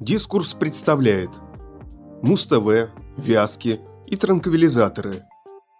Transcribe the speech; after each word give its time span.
Дискурс 0.00 0.54
представляет 0.54 1.30
Муз-ТВ, 2.22 2.90
Вязки 3.16 3.80
и 4.06 4.14
транквилизаторы. 4.14 5.24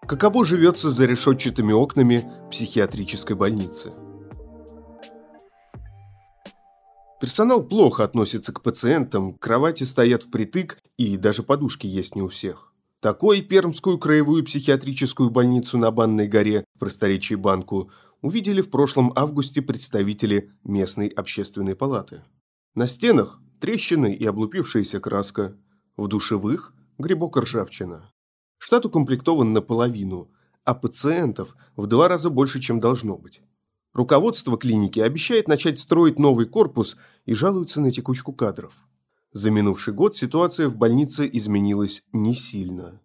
Каково 0.08 0.44
живется 0.44 0.90
за 0.90 1.06
решетчатыми 1.06 1.72
окнами 1.72 2.28
психиатрической 2.50 3.36
больницы? 3.36 3.92
Персонал 7.20 7.62
плохо 7.62 8.02
относится 8.02 8.52
к 8.52 8.60
пациентам, 8.60 9.34
кровати 9.34 9.84
стоят 9.84 10.24
впритык 10.24 10.78
и 10.96 11.16
даже 11.16 11.44
подушки 11.44 11.86
есть 11.86 12.16
не 12.16 12.22
у 12.22 12.28
всех. 12.28 12.72
Такой 12.98 13.40
Пермскую 13.40 13.98
краевую 13.98 14.44
психиатрическую 14.44 15.30
больницу 15.30 15.78
на 15.78 15.92
Банной 15.92 16.26
горе 16.26 16.64
просторечии 16.80 17.36
Банку 17.36 17.92
увидели 18.20 18.62
в 18.62 18.70
прошлом 18.70 19.12
августе 19.14 19.62
представители 19.62 20.50
местной 20.64 21.06
общественной 21.06 21.76
палаты. 21.76 22.24
На 22.74 22.88
стенах 22.88 23.40
трещины 23.60 24.14
и 24.14 24.24
облупившаяся 24.24 25.00
краска. 25.00 25.56
В 25.96 26.08
душевых– 26.08 26.74
грибок 26.98 27.36
ржавчина. 27.36 28.10
Штат 28.58 28.86
укомплектован 28.86 29.52
наполовину, 29.52 30.30
а 30.64 30.74
пациентов 30.74 31.56
в 31.76 31.86
два 31.86 32.08
раза 32.08 32.30
больше, 32.30 32.60
чем 32.60 32.80
должно 32.80 33.16
быть. 33.16 33.40
Руководство 33.94 34.58
клиники 34.58 35.00
обещает 35.00 35.48
начать 35.48 35.78
строить 35.78 36.18
новый 36.18 36.46
корпус 36.46 36.96
и 37.24 37.34
жалуется 37.34 37.80
на 37.80 37.90
текучку 37.90 38.32
кадров. 38.32 38.74
За 39.32 39.50
минувший 39.50 39.94
год 39.94 40.14
ситуация 40.16 40.68
в 40.68 40.76
больнице 40.76 41.28
изменилась 41.30 42.02
не 42.12 42.34
сильно. 42.34 43.00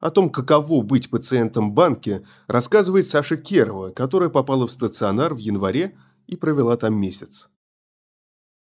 О 0.00 0.10
том, 0.10 0.30
каково 0.30 0.82
быть 0.82 1.10
пациентом 1.10 1.72
банки, 1.72 2.26
рассказывает 2.46 3.06
Саша 3.06 3.36
Керова, 3.36 3.90
которая 3.90 4.28
попала 4.28 4.66
в 4.66 4.72
стационар 4.72 5.34
в 5.34 5.38
январе 5.38 5.96
и 6.26 6.36
провела 6.36 6.76
там 6.76 6.94
месяц. 6.94 7.48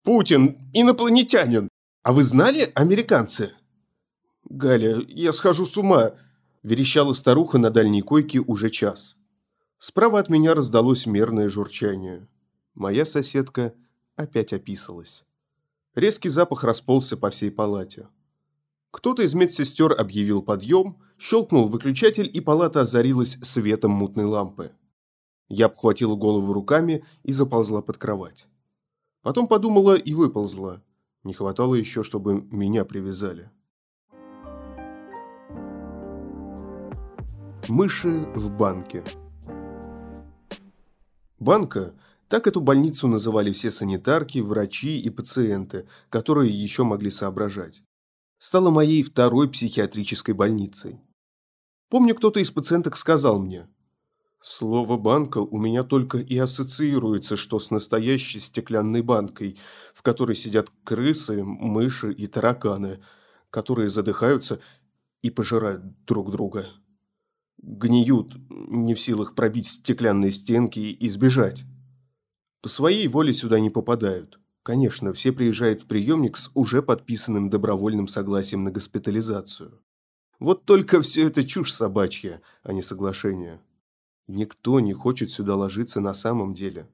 Путин– 0.03 0.57
инопланетянин. 0.73 1.69
А 2.03 2.13
вы 2.13 2.23
знали, 2.23 2.71
американцы?» 2.75 3.51
«Галя, 4.49 4.99
я 5.07 5.31
схожу 5.31 5.65
с 5.65 5.77
ума»,– 5.77 6.13
верещала 6.63 7.13
старуха 7.13 7.57
на 7.57 7.69
дальней 7.69 8.01
койке 8.01 8.39
уже 8.39 8.69
час. 8.69 9.15
Справа 9.77 10.19
от 10.19 10.29
меня 10.29 10.55
раздалось 10.55 11.05
мерное 11.05 11.49
журчание. 11.49 12.27
Моя 12.73 13.05
соседка 13.05 13.73
опять 14.15 14.53
описалась. 14.53 15.23
Резкий 15.95 16.29
запах 16.29 16.63
расползся 16.63 17.15
по 17.15 17.29
всей 17.29 17.51
палате. 17.51 18.07
Кто-то 18.91 19.21
из 19.21 19.33
медсестер 19.33 19.93
объявил 19.93 20.41
подъем, 20.41 20.97
щелкнул 21.17 21.67
выключатель, 21.67 22.29
и 22.31 22.41
палата 22.41 22.81
озарилась 22.81 23.37
светом 23.41 23.91
мутной 23.91 24.25
лампы. 24.25 24.71
Я 25.47 25.67
обхватила 25.67 26.15
голову 26.15 26.53
руками 26.53 27.05
и 27.23 27.31
заползла 27.31 27.81
под 27.81 27.97
кровать. 27.97 28.47
Потом 29.29 29.47
подумала 29.47 29.95
и 29.95 30.15
выползла. 30.15 30.81
Не 31.23 31.33
хватало 31.35 31.75
еще, 31.75 32.01
чтобы 32.01 32.47
меня 32.49 32.83
привязали. 32.83 33.51
Мыши 37.67 38.27
в 38.33 38.49
банке. 38.49 39.03
Банка– 41.37 41.93
так 42.27 42.47
эту 42.47 42.59
больницу 42.59 43.07
называли 43.07 43.51
все 43.51 43.69
санитарки, 43.69 44.39
врачи 44.39 44.99
и 44.99 45.11
пациенты, 45.11 45.87
которые 46.09 46.51
еще 46.51 46.83
могли 46.83 47.11
соображать. 47.11 47.83
Стала 48.39 48.71
моей 48.71 49.03
второй 49.03 49.47
психиатрической 49.47 50.33
больницей. 50.33 51.01
Помню, 51.89 52.15
кто-то 52.15 52.39
из 52.39 52.49
пациенток 52.49 52.97
сказал 52.97 53.37
мне– 53.37 53.67
Слово 54.41 54.95
«банка» 54.95 55.39
у 55.39 55.59
меня 55.59 55.83
только 55.83 56.17
и 56.17 56.37
ассоциируется, 56.37 57.35
что 57.35 57.59
с 57.59 57.71
настоящей 57.71 58.39
стеклянной 58.39 59.01
банкой, 59.01 59.57
в 59.93 60.01
которой 60.01 60.35
сидят 60.35 60.71
крысы, 60.85 61.43
мыши 61.43 62.13
и 62.13 62.25
тараканы, 62.27 63.01
которые 63.49 63.89
задыхаются 63.89 64.61
и 65.21 65.29
пожирают 65.29 65.83
друг 66.05 66.31
друга. 66.31 66.67
Гниют, 67.57 68.37
не 68.49 68.93
в 68.93 69.01
силах 69.01 69.35
пробить 69.35 69.67
стеклянные 69.67 70.31
стенки 70.31 70.79
и 70.79 71.09
сбежать. 71.09 71.65
По 72.61 72.69
своей 72.69 73.09
воле 73.09 73.33
сюда 73.33 73.59
не 73.59 73.69
попадают. 73.69 74.39
Конечно, 74.63 75.11
все 75.11 75.33
приезжают 75.33 75.81
в 75.81 75.85
приемник 75.85 76.37
с 76.37 76.49
уже 76.53 76.81
подписанным 76.81 77.49
добровольным 77.49 78.07
согласием 78.07 78.63
на 78.63 78.71
госпитализацию. 78.71 79.81
Вот 80.39 80.63
только 80.63 81.01
все 81.01 81.27
это 81.27 81.43
чушь 81.43 81.73
собачья, 81.73 82.41
а 82.63 82.71
не 82.71 82.81
соглашение. 82.81 83.59
Никто 84.29 84.79
не 84.79 84.93
хочет 84.93 85.31
сюда 85.31 85.55
ложиться 85.55 86.01
на 86.01 86.13
самом 86.13 86.53
деле. 86.53 86.87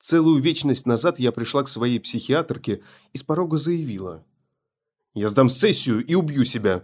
Целую 0.00 0.40
вечность 0.40 0.86
назад 0.86 1.18
я 1.18 1.30
пришла 1.30 1.62
к 1.64 1.68
своей 1.68 2.00
психиатрке 2.00 2.80
и 3.12 3.18
с 3.18 3.22
порога 3.22 3.58
заявила. 3.58 4.24
Я 5.12 5.28
сдам 5.28 5.50
сессию 5.50 6.02
и 6.02 6.14
убью 6.14 6.44
себя. 6.44 6.82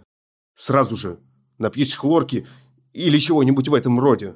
Сразу 0.53 0.95
же. 0.95 1.19
Напьюсь 1.57 1.95
хлорки 1.95 2.45
или 2.93 3.17
чего-нибудь 3.17 3.67
в 3.67 3.73
этом 3.73 3.99
роде. 3.99 4.35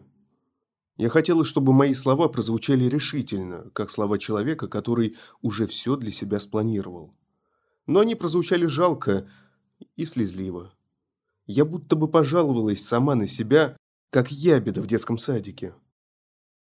Я 0.98 1.10
хотела, 1.10 1.46
чтобы 1.46 1.72
мои 1.72 1.94
слова 1.94 2.30
прозвучали 2.30 2.86
решительно, 2.86 3.70
как 3.74 3.92
слова 3.92 4.18
человека, 4.18 4.68
который 4.68 5.18
уже 5.44 5.68
все 5.68 5.98
для 5.98 6.12
себя 6.12 6.40
спланировал. 6.40 7.14
Но 7.86 8.00
они 8.00 8.16
прозвучали 8.16 8.66
жалко 8.66 9.30
и 9.98 10.06
слезливо. 10.06 10.74
Я 11.46 11.64
будто 11.64 11.96
бы 11.96 12.08
пожаловалась 12.08 12.84
сама 12.84 13.14
на 13.14 13.28
себя 13.28 13.78
как 14.14 14.32
ябеда 14.32 14.80
в 14.84 14.86
детском 14.86 15.18
садике. 15.18 15.74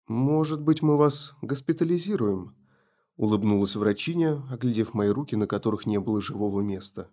«Может 0.06 0.60
быть, 0.60 0.82
мы 0.82 0.98
вас 0.98 1.34
госпитализируем?»– 1.40 2.54
улыбнулась 3.16 3.76
врачиня, 3.76 4.46
оглядев 4.50 4.92
мои 4.92 5.08
руки, 5.08 5.36
на 5.36 5.46
которых 5.46 5.86
не 5.86 5.98
было 5.98 6.20
живого 6.20 6.60
места. 6.60 7.10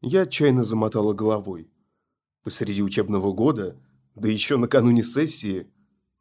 Я 0.00 0.22
отчаянно 0.22 0.64
замотала 0.64 1.12
головой. 1.12 1.70
Посреди 2.44 2.82
учебного 2.82 3.34
года, 3.34 3.78
да 4.14 4.26
еще 4.26 4.56
накануне 4.56 5.02
сессии. 5.02 5.70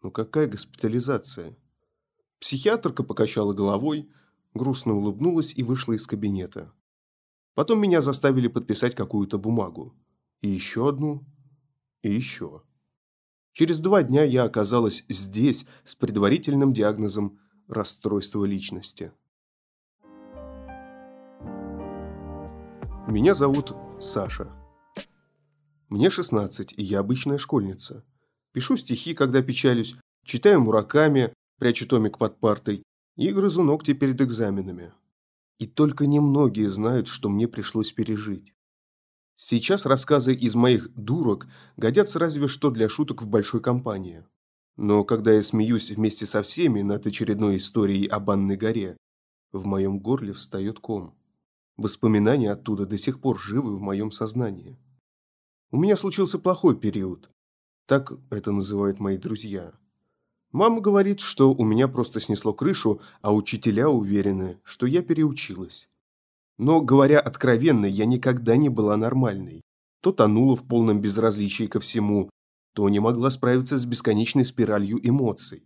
Ну 0.02 0.12
какая 0.12 0.48
госпитализация? 0.48 1.58
Психиатрка 2.42 3.04
покачала 3.04 3.54
головой, 3.54 4.10
грустно 4.54 4.94
улыбнулась 4.94 5.54
и 5.56 5.64
вышла 5.64 5.94
из 5.94 6.06
кабинета. 6.06 6.74
Потом 7.54 7.80
меня 7.80 8.02
заставили 8.02 8.50
подписать 8.50 8.94
какую-то 8.94 9.38
бумагу. 9.38 9.96
И 10.42 10.50
еще 10.50 10.90
одну, 10.90 11.26
и 12.02 12.12
еще. 12.12 12.64
Через 13.60 13.80
два 13.82 14.04
дня 14.04 14.24
я 14.24 14.46
оказалась 14.46 15.04
здесь 15.10 15.66
с 15.84 15.94
предварительным 15.94 16.72
диагнозом 16.72 17.40
расстройства 17.68 18.46
личности. 18.46 19.12
Меня 23.06 23.34
зовут 23.34 23.76
Саша. 24.00 24.50
Мне 25.90 26.10
16, 26.10 26.74
и 26.78 26.82
я 26.82 27.00
обычная 27.00 27.38
школьница. 27.38 28.06
Пишу 28.54 28.78
стихи, 28.78 29.14
когда 29.14 29.42
печалюсь, 29.42 29.98
читаю 30.24 30.62
мураками, 30.62 31.34
прячу 31.58 31.86
томик 31.86 32.18
под 32.18 32.40
партой 32.40 32.84
и 33.18 33.30
грызу 33.30 33.62
ногти 33.62 33.94
перед 33.94 34.22
экзаменами. 34.22 34.94
И 35.58 35.68
только 35.68 36.08
немногие 36.08 36.70
знают, 36.70 37.10
что 37.10 37.28
мне 37.28 37.50
пришлось 37.50 37.92
пережить. 37.92 38.54
Сейчас 39.42 39.86
рассказы 39.86 40.34
из 40.34 40.54
моих 40.54 40.94
«дурок» 40.96 41.48
годятся 41.78 42.20
разве 42.20 42.50
что 42.50 42.72
для 42.72 42.90
шуток 42.90 43.22
в 43.22 43.30
большой 43.30 43.62
компании. 43.62 44.26
Но 44.76 45.06
когда 45.06 45.32
я 45.32 45.42
смеюсь 45.44 45.92
вместе 45.92 46.26
со 46.26 46.42
всеми 46.42 46.82
над 46.82 47.08
очередной 47.08 47.56
историей 47.56 48.06
о 48.08 48.20
Банной 48.20 48.58
горе, 48.58 48.98
в 49.54 49.66
моем 49.66 50.00
горле 50.00 50.34
встает 50.34 50.80
ком. 50.82 51.16
Воспоминания 51.78 52.52
оттуда 52.52 52.86
до 52.86 52.98
сих 52.98 53.22
пор 53.22 53.40
живы 53.40 53.78
в 53.78 53.80
моем 53.80 54.12
сознании. 54.12 54.78
У 55.72 55.78
меня 55.78 55.96
случился 55.96 56.38
плохой 56.38 56.78
период. 56.78 57.30
Так 57.86 58.12
это 58.32 58.52
называют 58.52 59.00
мои 59.00 59.16
друзья. 59.16 59.72
Мама 60.52 60.82
говорит, 60.82 61.22
что 61.22 61.54
у 61.54 61.64
меня 61.64 61.88
просто 61.88 62.20
снесло 62.20 62.54
крышу, 62.54 63.00
а 63.22 63.34
учителя 63.34 63.88
уверены, 63.88 64.60
что 64.66 64.86
я 64.86 65.02
переучилась. 65.02 65.88
Но, 66.60 66.82
говоря 66.82 67.22
откровенно, 67.22 67.86
я 67.86 68.06
никогда 68.06 68.58
не 68.58 68.68
была 68.68 68.98
нормальной. 68.98 69.62
То 70.02 70.12
тонула 70.12 70.58
в 70.58 70.68
полном 70.68 71.00
безразличии 71.00 71.68
ко 71.68 71.80
всему, 71.80 72.30
то 72.76 72.90
не 72.90 73.00
могла 73.00 73.32
справиться 73.32 73.78
с 73.78 73.86
бесконечной 73.86 74.44
спиралью 74.44 75.00
эмоций. 75.02 75.64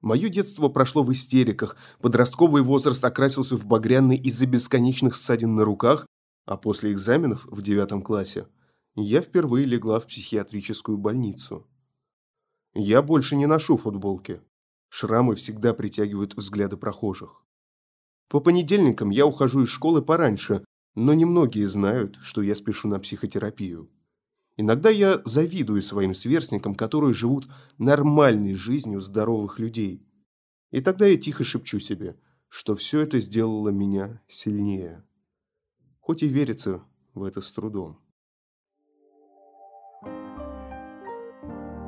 Мое 0.00 0.28
детство 0.28 0.68
прошло 0.68 1.02
в 1.02 1.12
истериках, 1.12 1.76
подростковый 2.00 2.62
возраст 2.62 3.04
окрасился 3.04 3.56
в 3.56 3.66
багряный 3.66 4.16
из-за 4.16 4.46
бесконечных 4.46 5.16
ссадин 5.16 5.56
на 5.56 5.64
руках, 5.64 6.06
а 6.46 6.56
после 6.56 6.92
экзаменов 6.92 7.44
в 7.46 7.60
девятом 7.60 8.00
классе 8.00 8.46
я 8.94 9.22
впервые 9.22 9.66
легла 9.66 9.98
в 9.98 10.06
психиатрическую 10.06 10.98
больницу. 10.98 11.66
Я 12.74 13.02
больше 13.02 13.34
не 13.34 13.46
ношу 13.46 13.76
футболки. 13.76 14.40
Шрамы 14.88 15.34
всегда 15.34 15.74
притягивают 15.74 16.36
взгляды 16.36 16.76
прохожих. 16.76 17.41
По 18.28 18.40
понедельникам 18.40 19.10
я 19.10 19.26
ухожу 19.26 19.62
из 19.62 19.68
школы 19.68 20.02
пораньше, 20.02 20.64
но 20.94 21.14
немногие 21.14 21.66
знают, 21.66 22.16
что 22.20 22.42
я 22.42 22.54
спешу 22.54 22.88
на 22.88 22.98
психотерапию. 22.98 23.90
Иногда 24.56 24.90
я 24.90 25.22
завидую 25.24 25.82
своим 25.82 26.14
сверстникам, 26.14 26.74
которые 26.74 27.14
живут 27.14 27.48
нормальной 27.78 28.54
жизнью 28.54 29.00
здоровых 29.00 29.58
людей. 29.58 30.06
И 30.70 30.80
тогда 30.80 31.06
я 31.06 31.16
тихо 31.16 31.44
шепчу 31.44 31.80
себе, 31.80 32.16
что 32.48 32.74
все 32.76 33.00
это 33.00 33.18
сделало 33.18 33.70
меня 33.70 34.20
сильнее. 34.28 35.04
хоть 36.00 36.22
и 36.22 36.28
верится 36.28 36.82
в 37.14 37.22
это 37.22 37.40
с 37.40 37.50
трудом. 37.52 37.98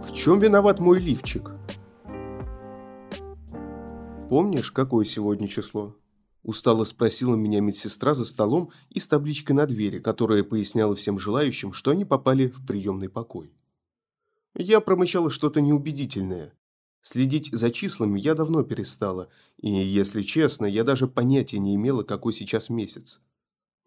В 0.03 0.13
чем 0.15 0.39
виноват 0.39 0.81
мой 0.81 1.01
лифчик? 1.01 1.51
Помнишь, 4.29 4.71
какое 4.71 5.05
сегодня 5.05 5.49
число? 5.49 5.97
Устало 6.45 6.85
спросила 6.85 7.37
меня 7.37 7.61
медсестра 7.61 8.13
за 8.13 8.27
столом 8.27 8.71
и 8.91 9.01
с 9.01 9.09
табличкой 9.09 9.57
на 9.57 9.65
двери, 9.67 9.99
которая 9.99 10.45
поясняла 10.45 10.95
всем 10.95 11.19
желающим, 11.19 11.73
что 11.73 11.91
они 11.91 12.05
попали 12.05 12.49
в 12.49 12.65
приемный 12.67 13.09
покой. 13.09 13.51
Я 14.55 14.81
промычала 14.81 15.31
что-то 15.31 15.63
неубедительное. 15.63 16.53
Следить 17.01 17.49
за 17.51 17.71
числами 17.71 18.21
я 18.21 18.35
давно 18.35 18.63
перестала, 18.63 19.31
и, 19.57 19.71
если 19.71 20.21
честно, 20.21 20.67
я 20.67 20.85
даже 20.85 21.09
понятия 21.09 21.59
не 21.59 21.75
имела, 21.77 22.03
какой 22.03 22.35
сейчас 22.35 22.69
месяц. 22.69 23.21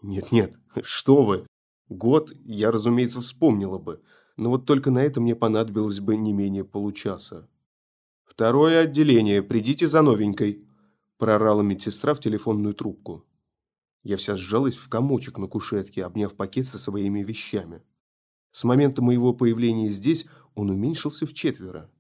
Нет-нет, 0.02 0.56
что 0.82 1.22
вы. 1.22 1.46
Год 1.90 2.34
я, 2.44 2.72
разумеется, 2.72 3.22
вспомнила 3.22 3.78
бы, 3.78 4.02
но 4.36 4.50
вот 4.50 4.66
только 4.66 4.90
на 4.90 5.04
это 5.04 5.22
мне 5.22 5.36
понадобилось 5.36 6.00
бы 6.00 6.18
не 6.18 6.34
менее 6.34 6.66
получаса. 6.66 7.48
«Второе 8.26 8.82
отделение, 8.82 9.44
придите 9.44 9.88
за 9.88 10.02
новенькой»,– 10.02 10.64
прорала 11.18 11.62
медсестра 11.62 12.14
в 12.14 12.20
телефонную 12.20 12.74
трубку. 12.74 13.26
Я 14.04 14.18
вся 14.18 14.36
сжалась 14.36 14.76
в 14.76 14.88
комочек 14.90 15.38
на 15.38 15.48
кушетке, 15.48 16.06
обняв 16.06 16.36
пакет 16.36 16.66
со 16.66 16.78
своими 16.78 17.24
вещами. 17.24 17.82
С 18.52 18.64
момента 18.64 19.02
моего 19.02 19.34
появления 19.34 19.90
здесь 19.90 20.26
он 20.56 20.70
уменьшился 20.70 21.26
в 21.26 21.34
четверо. 21.34 21.92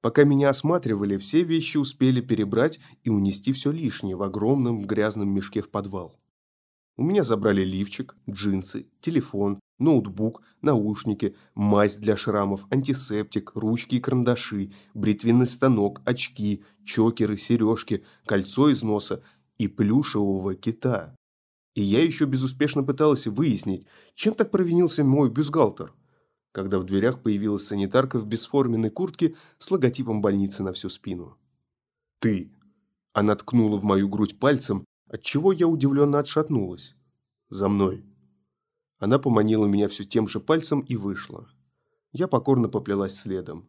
Пока 0.00 0.24
меня 0.24 0.48
осматривали, 0.48 1.16
все 1.16 1.44
вещи 1.44 1.76
успели 1.76 2.20
перебрать 2.20 2.80
и 3.04 3.08
унести 3.08 3.52
все 3.52 3.70
лишнее 3.70 4.16
в 4.16 4.22
огромном 4.22 4.84
грязном 4.84 5.28
мешке 5.28 5.60
в 5.60 5.70
подвал. 5.70 6.18
У 6.96 7.04
меня 7.04 7.22
забрали 7.22 7.62
лифчик, 7.62 8.14
джинсы, 8.28 8.88
телефон, 9.00 9.60
ноутбук, 9.82 10.42
наушники, 10.62 11.36
мазь 11.54 11.96
для 11.96 12.16
шрамов, 12.16 12.66
антисептик, 12.70 13.52
ручки 13.54 13.96
и 13.96 14.00
карандаши, 14.00 14.72
бритвенный 14.94 15.46
станок, 15.46 16.00
очки, 16.04 16.62
чокеры, 16.84 17.36
сережки, 17.36 18.04
кольцо 18.24 18.70
из 18.70 18.82
носа 18.82 19.22
и 19.58 19.68
плюшевого 19.68 20.54
кита. 20.54 21.14
И 21.74 21.82
я 21.82 22.02
еще 22.02 22.26
безуспешно 22.26 22.82
пыталась 22.82 23.26
выяснить, 23.26 23.86
чем 24.14 24.34
так 24.34 24.50
провинился 24.50 25.04
мой 25.04 25.30
бюстгальтер, 25.30 25.94
когда 26.52 26.78
в 26.78 26.84
дверях 26.84 27.22
появилась 27.22 27.66
санитарка 27.66 28.18
в 28.18 28.26
бесформенной 28.26 28.90
куртке 28.90 29.36
с 29.58 29.70
логотипом 29.70 30.20
больницы 30.20 30.62
на 30.62 30.72
всю 30.72 30.88
спину. 30.88 31.36
«Ты!» 32.20 32.52
Она 33.14 33.34
ткнула 33.34 33.78
в 33.78 33.84
мою 33.84 34.08
грудь 34.08 34.38
пальцем, 34.38 34.84
отчего 35.08 35.52
я 35.52 35.66
удивленно 35.66 36.18
отшатнулась. 36.18 36.94
«За 37.50 37.68
мной!» 37.68 38.04
Она 39.02 39.18
поманила 39.18 39.66
меня 39.66 39.88
все 39.88 40.04
тем 40.04 40.28
же 40.28 40.38
пальцем 40.38 40.78
и 40.78 40.94
вышла. 40.94 41.48
Я 42.12 42.28
покорно 42.28 42.68
поплелась 42.68 43.16
следом. 43.16 43.68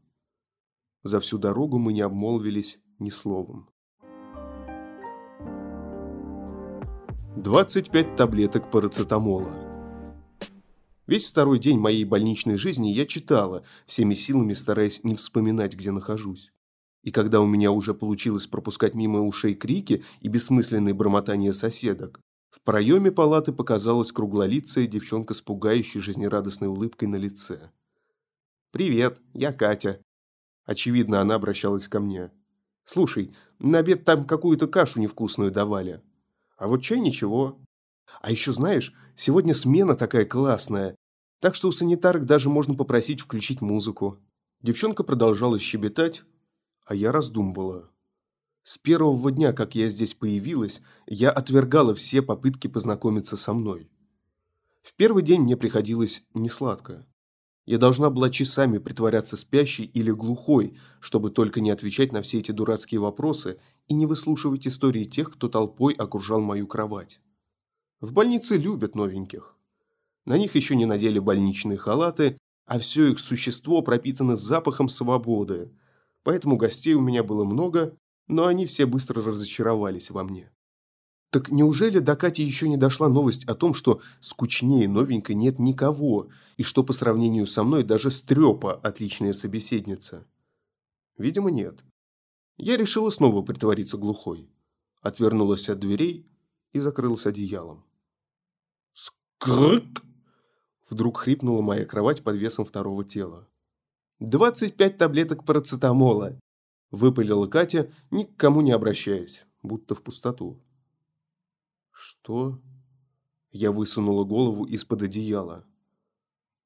За 1.01 1.19
всю 1.19 1.39
дорогу 1.39 1.79
мы 1.79 1.91
не 1.91 2.01
обмолвились 2.01 2.77
ни 2.99 3.09
словом. 3.09 3.67
25 7.35 8.15
таблеток 8.15 8.69
парацетамола. 8.69 9.51
Весь 11.07 11.31
второй 11.31 11.57
день 11.57 11.79
моей 11.79 12.05
больничной 12.05 12.57
жизни 12.57 12.89
я 12.89 13.07
читала, 13.07 13.63
всеми 13.87 14.13
силами 14.13 14.53
стараясь 14.53 15.03
не 15.03 15.15
вспоминать, 15.15 15.73
где 15.73 15.89
нахожусь. 15.89 16.53
И 17.01 17.09
когда 17.09 17.41
у 17.41 17.47
меня 17.47 17.71
уже 17.71 17.95
получилось 17.95 18.45
пропускать 18.45 18.93
мимо 18.93 19.21
ушей 19.21 19.55
крики 19.55 20.03
и 20.21 20.27
бессмысленные 20.27 20.93
бормотания 20.93 21.53
соседок, 21.53 22.21
в 22.53 22.61
проеме 22.61 23.11
палаты 23.11 23.51
показалась 23.51 24.11
круглолицая 24.11 24.85
девчонка 24.85 25.33
с 25.33 25.41
пугающей 25.41 25.99
жизнерадостной 25.99 26.67
улыбкой 26.67 27.07
на 27.07 27.15
лице. 27.15 27.71
«Привет, 28.69 29.19
я 29.33 29.51
Катя». 29.51 29.99
Очевидно, 30.63 31.19
она 31.19 31.33
обращалась 31.35 31.87
ко 31.87 31.99
мне. 31.99 32.31
«Слушай, 32.85 33.35
на 33.57 33.79
обед 33.79 34.05
там 34.05 34.25
какую-то 34.25 34.67
кашу 34.67 34.99
невкусную 34.99 35.51
давали. 35.51 36.03
А 36.55 36.67
вот 36.67 36.83
чай 36.83 36.99
ничего. 36.99 37.59
А 38.21 38.29
еще 38.29 38.53
знаешь, 38.53 38.93
сегодня 39.15 39.55
смена 39.55 39.95
такая 39.95 40.25
классная, 40.25 40.95
так 41.39 41.55
что 41.55 41.69
у 41.69 41.71
санитарок 41.71 42.25
даже 42.25 42.49
можно 42.49 42.75
попросить 42.75 43.21
включить 43.21 43.61
музыку». 43.61 44.19
Девчонка 44.61 45.03
продолжала 45.03 45.57
щебетать, 45.57 46.23
а 46.85 46.93
я 46.93 47.11
раздумывала. 47.11 47.89
С 48.63 48.77
первого 48.77 49.31
дня, 49.31 49.51
как 49.51 49.75
я 49.75 49.89
здесь 49.89 50.13
появилась, 50.13 50.81
я 51.05 51.31
отвергала 51.31 51.93
все 51.93 52.21
попытки 52.21 52.67
познакомиться 52.67 53.35
со 53.35 53.53
мной. 53.53 53.89
В 54.81 54.95
первый 54.95 55.21
день 55.21 55.41
мне 55.41 55.57
приходилось 55.57 56.23
несладко. 56.33 57.05
Я 57.65 57.77
должна 57.77 58.09
была 58.09 58.29
часами 58.29 58.77
притворяться 58.77 59.37
спящей 59.37 59.85
или 59.85 60.11
глухой, 60.11 60.77
чтобы 60.99 61.29
только 61.29 61.61
не 61.61 61.71
отвечать 61.71 62.11
на 62.11 62.21
все 62.21 62.39
эти 62.39 62.51
дурацкие 62.51 62.99
вопросы 62.99 63.59
и 63.87 63.93
не 63.93 64.05
выслушивать 64.05 64.67
истории 64.67 65.05
тех, 65.05 65.31
кто 65.31 65.47
толпой 65.47 65.93
окружал 65.93 66.41
мою 66.41 66.67
кровать. 66.67 67.21
В 68.01 68.11
больнице 68.11 68.57
любят 68.57 68.95
новеньких. 68.95 69.55
На 70.25 70.37
них 70.37 70.55
еще 70.55 70.75
не 70.75 70.85
надели 70.85 71.19
больничные 71.19 71.77
халаты, 71.77 72.37
а 72.65 72.79
все 72.79 73.11
их 73.11 73.19
существо 73.19 73.81
пропитано 73.81 74.35
запахом 74.35 74.89
свободы. 74.89 75.71
Поэтому 76.23 76.57
гостей 76.57 76.93
у 76.93 77.01
меня 77.01 77.23
было 77.23 77.43
много, 77.45 77.97
но 78.27 78.45
они 78.47 78.65
все 78.65 78.85
быстро 78.85 79.21
разочаровались 79.21 80.09
во 80.09 80.23
мне. 80.23 80.51
Так 81.33 81.49
неужели 81.49 81.97
до 81.97 82.15
Кати 82.15 82.43
еще 82.43 82.69
не 82.69 82.77
дошла 82.77 83.09
новость 83.09 83.43
о 83.45 83.55
том, 83.55 83.73
что 83.73 84.01
скучнее 84.19 84.87
новенькой 84.87 85.35
нет 85.35 85.57
никого, 85.57 86.29
и 86.57 86.63
что 86.63 86.83
по 86.83 86.93
сравнению 86.93 87.47
со 87.47 87.63
мной 87.63 87.83
даже 87.83 88.11
Стрепа 88.11 88.75
отличная 88.75 89.33
собеседница? 89.33 90.27
Видимо, 91.17 91.49
нет. 91.49 91.83
Я 92.57 92.77
решила 92.77 93.09
снова 93.09 93.41
притвориться 93.41 93.97
глухой. 93.97 94.47
Отвернулась 95.01 95.69
от 95.69 95.79
дверей 95.79 96.29
и 96.71 96.79
закрылась 96.79 97.25
одеялом. 97.25 97.83
«Скрык!» 98.93 100.03
Вдруг 100.87 101.17
хрипнула 101.17 101.63
моя 101.63 101.85
кровать 101.85 102.23
под 102.23 102.35
весом 102.35 102.63
второго 102.63 103.03
тела. 103.03 103.49
«Двадцать 104.19 104.75
пять 104.75 104.99
таблеток 104.99 105.45
парацетамола!» 105.45 106.39
Выпалила 106.93 107.47
Катя, 107.47 107.91
ни 108.11 108.23
к 108.23 108.35
кому 108.37 108.61
не 108.61 108.71
обращаясь, 108.71 109.47
будто 109.63 109.95
в 109.95 110.03
пустоту. 110.03 110.63
«Что?» 111.89 112.61
Я 113.49 113.71
высунула 113.71 114.25
голову 114.25 114.65
из-под 114.65 115.01
одеяла. 115.01 115.65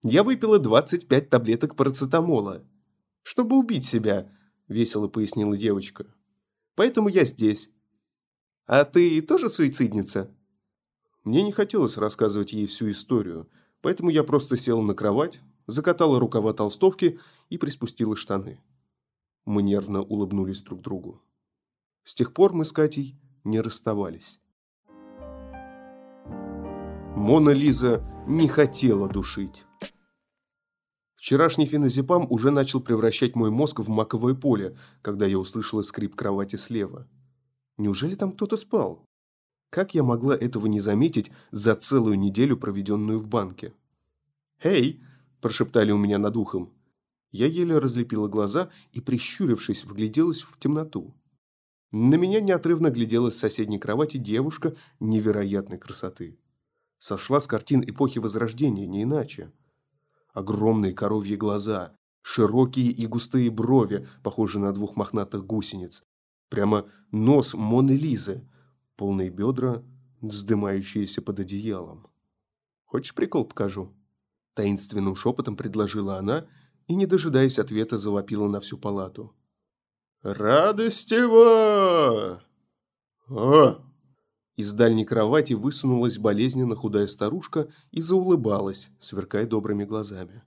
«Я 0.03 0.23
выпила 0.23 0.59
25 0.59 1.29
таблеток 1.29 1.77
парацетамола, 1.77 2.67
чтобы 3.23 3.57
убить 3.57 3.85
себя»,– 3.85 4.29
весело 4.67 5.07
пояснила 5.07 5.55
девочка. 5.55 6.13
«Поэтому 6.75 7.07
я 7.07 7.23
здесь. 7.23 7.71
А 8.65 8.83
ты 8.83 9.21
тоже 9.21 9.47
суицидница?» 9.47 10.29
Мне 11.23 11.41
не 11.41 11.53
хотелось 11.53 11.95
рассказывать 11.95 12.51
ей 12.51 12.65
всю 12.65 12.91
историю, 12.91 13.49
поэтому 13.79 14.09
я 14.09 14.25
просто 14.25 14.57
села 14.57 14.81
на 14.81 14.93
кровать, 14.93 15.39
закатала 15.67 16.19
рукава 16.19 16.51
толстовки 16.51 17.17
и 17.47 17.57
приспустила 17.57 18.17
штаны. 18.17 18.59
Мы 19.47 19.63
нервно 19.63 20.01
улыбнулись 20.01 20.61
друг 20.61 20.81
другу. 20.81 21.23
С 22.03 22.13
тех 22.13 22.33
пор 22.33 22.51
мы 22.51 22.65
с 22.65 22.73
Катей 22.73 23.17
не 23.45 23.61
расставались. 23.61 24.41
Мона 27.15 27.51
Лиза 27.51 28.03
не 28.27 28.49
хотела 28.49 29.07
душить. 29.07 29.63
Вчерашний 31.15 31.65
феназепам 31.65 32.29
уже 32.29 32.51
начал 32.51 32.81
превращать 32.81 33.37
мой 33.37 33.49
мозг 33.49 33.79
в 33.79 33.87
маковое 33.87 34.33
поле, 34.35 34.77
когда 35.01 35.25
я 35.25 35.39
услышала 35.39 35.81
скрип 35.81 36.13
кровати 36.13 36.57
слева. 36.57 37.07
Неужели 37.77 38.15
там 38.15 38.33
кто-то 38.33 38.57
спал? 38.57 39.05
Как 39.69 39.95
я 39.95 40.03
могла 40.03 40.35
этого 40.35 40.67
не 40.67 40.81
заметить 40.81 41.31
за 41.51 41.73
целую 41.75 42.19
неделю, 42.19 42.57
проведенную 42.57 43.19
в 43.19 43.29
банке? 43.29 43.73
«Эй!»– 44.61 45.01
прошептали 45.41 45.93
у 45.93 45.97
меня 45.97 46.17
над 46.17 46.35
ухом. 46.35 46.76
Я 47.31 47.47
еле 47.47 47.77
разлепила 47.77 48.27
глаза 48.27 48.69
и, 48.91 49.01
прищурившись, 49.01 49.83
вгляделась 49.83 50.41
в 50.41 50.57
темноту. 50.59 51.13
На 51.91 52.15
меня 52.15 52.41
неотрывно 52.41 52.89
глядела 52.89 53.29
с 53.29 53.37
соседней 53.37 53.79
кровати 53.79 54.17
девушка 54.17 54.75
невероятной 54.99 55.77
красоты. 55.77 56.39
Сошла 56.99 57.39
с 57.39 57.47
картин 57.47 57.83
эпохи 57.83 58.19
Возрождения, 58.19 58.87
не 58.87 59.03
иначе. 59.03 59.51
Огромные 60.33 60.93
коровьи 60.93 61.35
глаза, 61.35 61.95
широкие 62.21 62.91
и 62.91 63.07
густые 63.07 63.49
брови, 63.51 64.07
похожие 64.23 64.61
на 64.61 64.73
двух 64.73 64.95
мохнатых 64.95 65.45
гусениц. 65.45 66.03
Прямо 66.49 66.87
нос 67.11 67.53
Моны 67.53 67.91
Лизы, 67.91 68.47
полные 68.95 69.29
бедра, 69.29 69.83
вздымающиеся 70.21 71.21
под 71.21 71.39
одеялом. 71.39 72.07
«Хочешь 72.85 73.13
прикол 73.13 73.45
покажу?» 73.45 73.93
Таинственным 74.53 75.15
шепотом 75.15 75.55
предложила 75.55 76.17
она– 76.17 76.47
и, 76.87 76.95
не 76.95 77.05
дожидаясь 77.05 77.59
ответа, 77.59 77.97
завопила 77.97 78.47
на 78.47 78.59
всю 78.59 78.77
палату. 78.77 79.33
«Радостева!» 80.21 81.33
«О!» 83.29 83.81
Из 84.55 84.71
дальней 84.73 85.05
кровати 85.05 85.53
высунулась 85.53 86.17
болезненно 86.17 86.75
худая 86.75 87.05
старушка 87.07 87.71
и 87.91 88.01
заулыбалась, 88.01 88.89
сверкая 88.99 89.45
добрыми 89.45 89.83
глазами. 89.83 90.41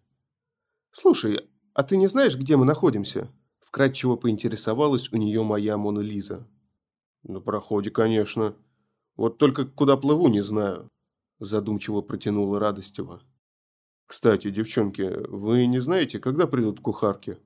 «Слушай, 0.91 1.49
а 1.75 1.85
ты 1.85 1.97
не 1.97 2.09
знаешь, 2.09 2.37
где 2.37 2.57
мы 2.57 2.65
находимся?» 2.65 3.31
Вкратчиво 3.61 4.17
поинтересовалась 4.17 5.13
у 5.13 5.17
нее 5.17 5.45
моя 5.45 5.77
Мона 5.77 6.01
Лиза. 6.01 6.49
«На 7.23 7.41
проходе, 7.41 7.93
конечно. 7.93 8.57
Вот 9.15 9.39
только 9.39 9.65
куда 9.65 9.97
плыву, 9.97 10.27
не 10.27 10.41
знаю», 10.41 10.91
задумчиво 11.41 12.01
протянула 12.01 12.59
Радостева. 12.59 13.23
«Кстати, 14.11 14.51
девчонки, 14.51 15.03
вы 15.29 15.67
не 15.67 15.79
знаете, 15.79 16.19
когда 16.19 16.49
придут 16.49 16.81
кухарки?» 16.81 17.39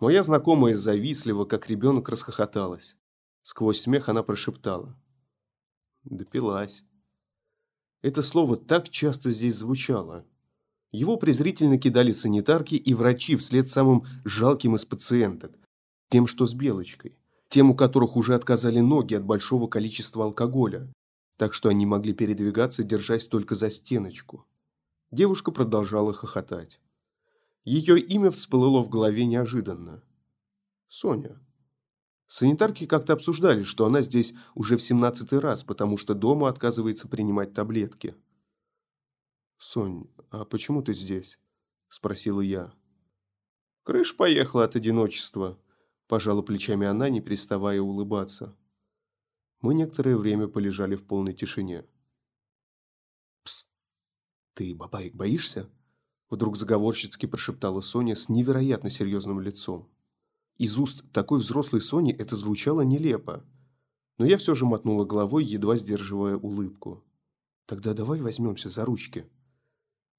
Моя 0.00 0.22
знакомая 0.22 0.76
завистливо, 0.76 1.46
как 1.46 1.70
ребенок, 1.70 2.10
расхохоталась. 2.10 2.98
Сквозь 3.42 3.80
смех 3.80 4.10
она 4.10 4.22
прошептала. 4.22 4.94
Допилась. 6.04 6.84
Это 8.02 8.20
слово 8.20 8.58
так 8.58 8.90
часто 8.90 9.32
здесь 9.32 9.56
звучало. 9.56 10.26
Его 10.90 11.16
презрительно 11.16 11.78
кидали 11.78 12.12
санитарки 12.12 12.74
и 12.74 12.92
врачи 12.92 13.36
вслед 13.36 13.66
самым 13.66 14.04
жалким 14.26 14.76
из 14.76 14.84
пациенток, 14.84 15.58
тем, 16.10 16.26
что 16.26 16.44
с 16.44 16.52
белочкой, 16.52 17.16
тем, 17.48 17.70
у 17.70 17.74
которых 17.74 18.16
уже 18.16 18.34
отказали 18.34 18.80
ноги 18.80 19.14
от 19.14 19.24
большого 19.24 19.68
количества 19.68 20.24
алкоголя, 20.24 20.92
так 21.38 21.54
что 21.54 21.70
они 21.70 21.86
могли 21.86 22.12
передвигаться, 22.12 22.84
держась 22.84 23.26
только 23.26 23.54
за 23.54 23.70
стеночку. 23.70 24.46
Девушка 25.12 25.50
продолжала 25.52 26.14
хохотать. 26.14 26.80
Ее 27.64 28.00
имя 28.00 28.30
всплыло 28.30 28.82
в 28.82 28.88
голове 28.88 29.26
неожиданно. 29.26 30.02
Соня. 30.88 31.38
Санитарки 32.26 32.86
как-то 32.86 33.12
обсуждали, 33.12 33.62
что 33.62 33.84
она 33.84 34.00
здесь 34.00 34.32
уже 34.54 34.78
в 34.78 34.82
семнадцатый 34.82 35.38
раз, 35.38 35.64
потому 35.64 35.98
что 35.98 36.14
дома 36.14 36.48
отказывается 36.48 37.08
принимать 37.08 37.52
таблетки. 37.52 38.16
«Сонь, 39.58 40.08
а 40.30 40.46
почему 40.46 40.80
ты 40.80 40.94
здесь?»– 40.94 41.38
спросила 41.88 42.40
я. 42.40 42.72
«Крыш 43.82 44.16
поехала 44.16 44.64
от 44.64 44.76
одиночества»,– 44.76 45.58
пожала 46.08 46.40
плечами 46.40 46.86
она, 46.86 47.10
не 47.10 47.20
переставая 47.20 47.82
улыбаться. 47.82 48.56
Мы 49.60 49.74
некоторое 49.74 50.16
время 50.16 50.48
полежали 50.48 50.96
в 50.96 51.04
полной 51.04 51.34
тишине. 51.34 51.84
«Пс! 54.54 54.64
Ты, 54.64 54.74
бабаек, 54.74 55.14
боишься?» 55.14 55.68
Вдруг 56.30 56.56
заговорщицки 56.56 57.26
прошептала 57.26 57.80
Соня 57.80 58.16
с 58.16 58.28
невероятно 58.28 58.90
серьезным 58.90 59.40
лицом. 59.40 59.88
Из 60.56 60.78
уст 60.78 61.04
такой 61.12 61.38
взрослой 61.38 61.80
Сони 61.80 62.12
это 62.12 62.36
звучало 62.36 62.82
нелепо. 62.82 63.44
Но 64.18 64.24
я 64.24 64.38
все 64.38 64.54
же 64.54 64.64
мотнула 64.64 65.04
головой, 65.04 65.44
едва 65.44 65.76
сдерживая 65.76 66.36
улыбку. 66.36 67.04
«Тогда 67.66 67.94
давай 67.94 68.20
возьмемся 68.20 68.68
за 68.70 68.84
ручки», 68.84 69.26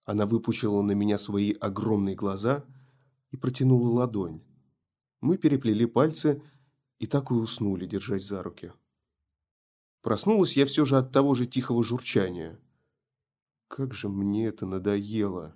она 0.06 0.26
выпучила 0.26 0.82
на 0.82 0.92
меня 0.92 1.18
свои 1.18 1.54
огромные 1.54 2.16
глаза 2.16 2.66
и 3.32 3.38
протянула 3.38 3.90
ладонь. 3.90 4.42
Мы 5.22 5.38
переплели 5.38 5.86
пальцы 5.86 6.42
и 7.00 7.08
так 7.08 7.32
и 7.32 7.34
уснули, 7.34 7.86
держась 7.86 8.26
за 8.26 8.44
руки. 8.44 8.74
Проснулась 10.02 10.58
я 10.58 10.66
все 10.66 10.84
же 10.84 10.98
от 10.98 11.14
того 11.14 11.34
же 11.34 11.46
тихого 11.46 11.84
журчания. 11.84 12.60
Как 13.76 13.92
же 13.96 14.08
мне 14.08 14.46
это 14.46 14.68
надоело. 14.68 15.56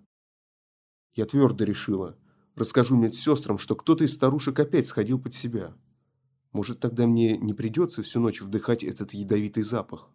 Я 1.13 1.27
твердо 1.27 1.65
решила. 1.65 2.17
Расскажу 2.55 2.95
медсестрам, 2.95 3.59
что 3.59 3.75
кто-то 3.75 4.03
из 4.05 4.15
старушек 4.15 4.57
опять 4.57 4.87
сходил 4.87 5.19
под 5.19 5.35
себя. 5.35 5.75
Может, 6.51 6.79
тогда 6.79 7.05
мне 7.05 7.37
не 7.37 7.53
придется 7.53 8.01
всю 8.01 8.19
ночь 8.19 8.41
вдыхать 8.41 8.83
этот 8.83 9.13
ядовитый 9.13 9.61
запах. 9.61 10.09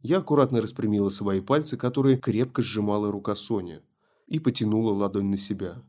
Я 0.00 0.18
аккуратно 0.18 0.60
распрямила 0.60 1.08
свои 1.08 1.40
пальцы, 1.40 1.76
которые 1.76 2.18
крепко 2.18 2.62
сжимала 2.62 3.10
рука 3.10 3.34
Сони, 3.34 3.82
и 4.28 4.38
потянула 4.38 4.92
ладонь 4.92 5.30
на 5.30 5.36
себя. 5.36 5.82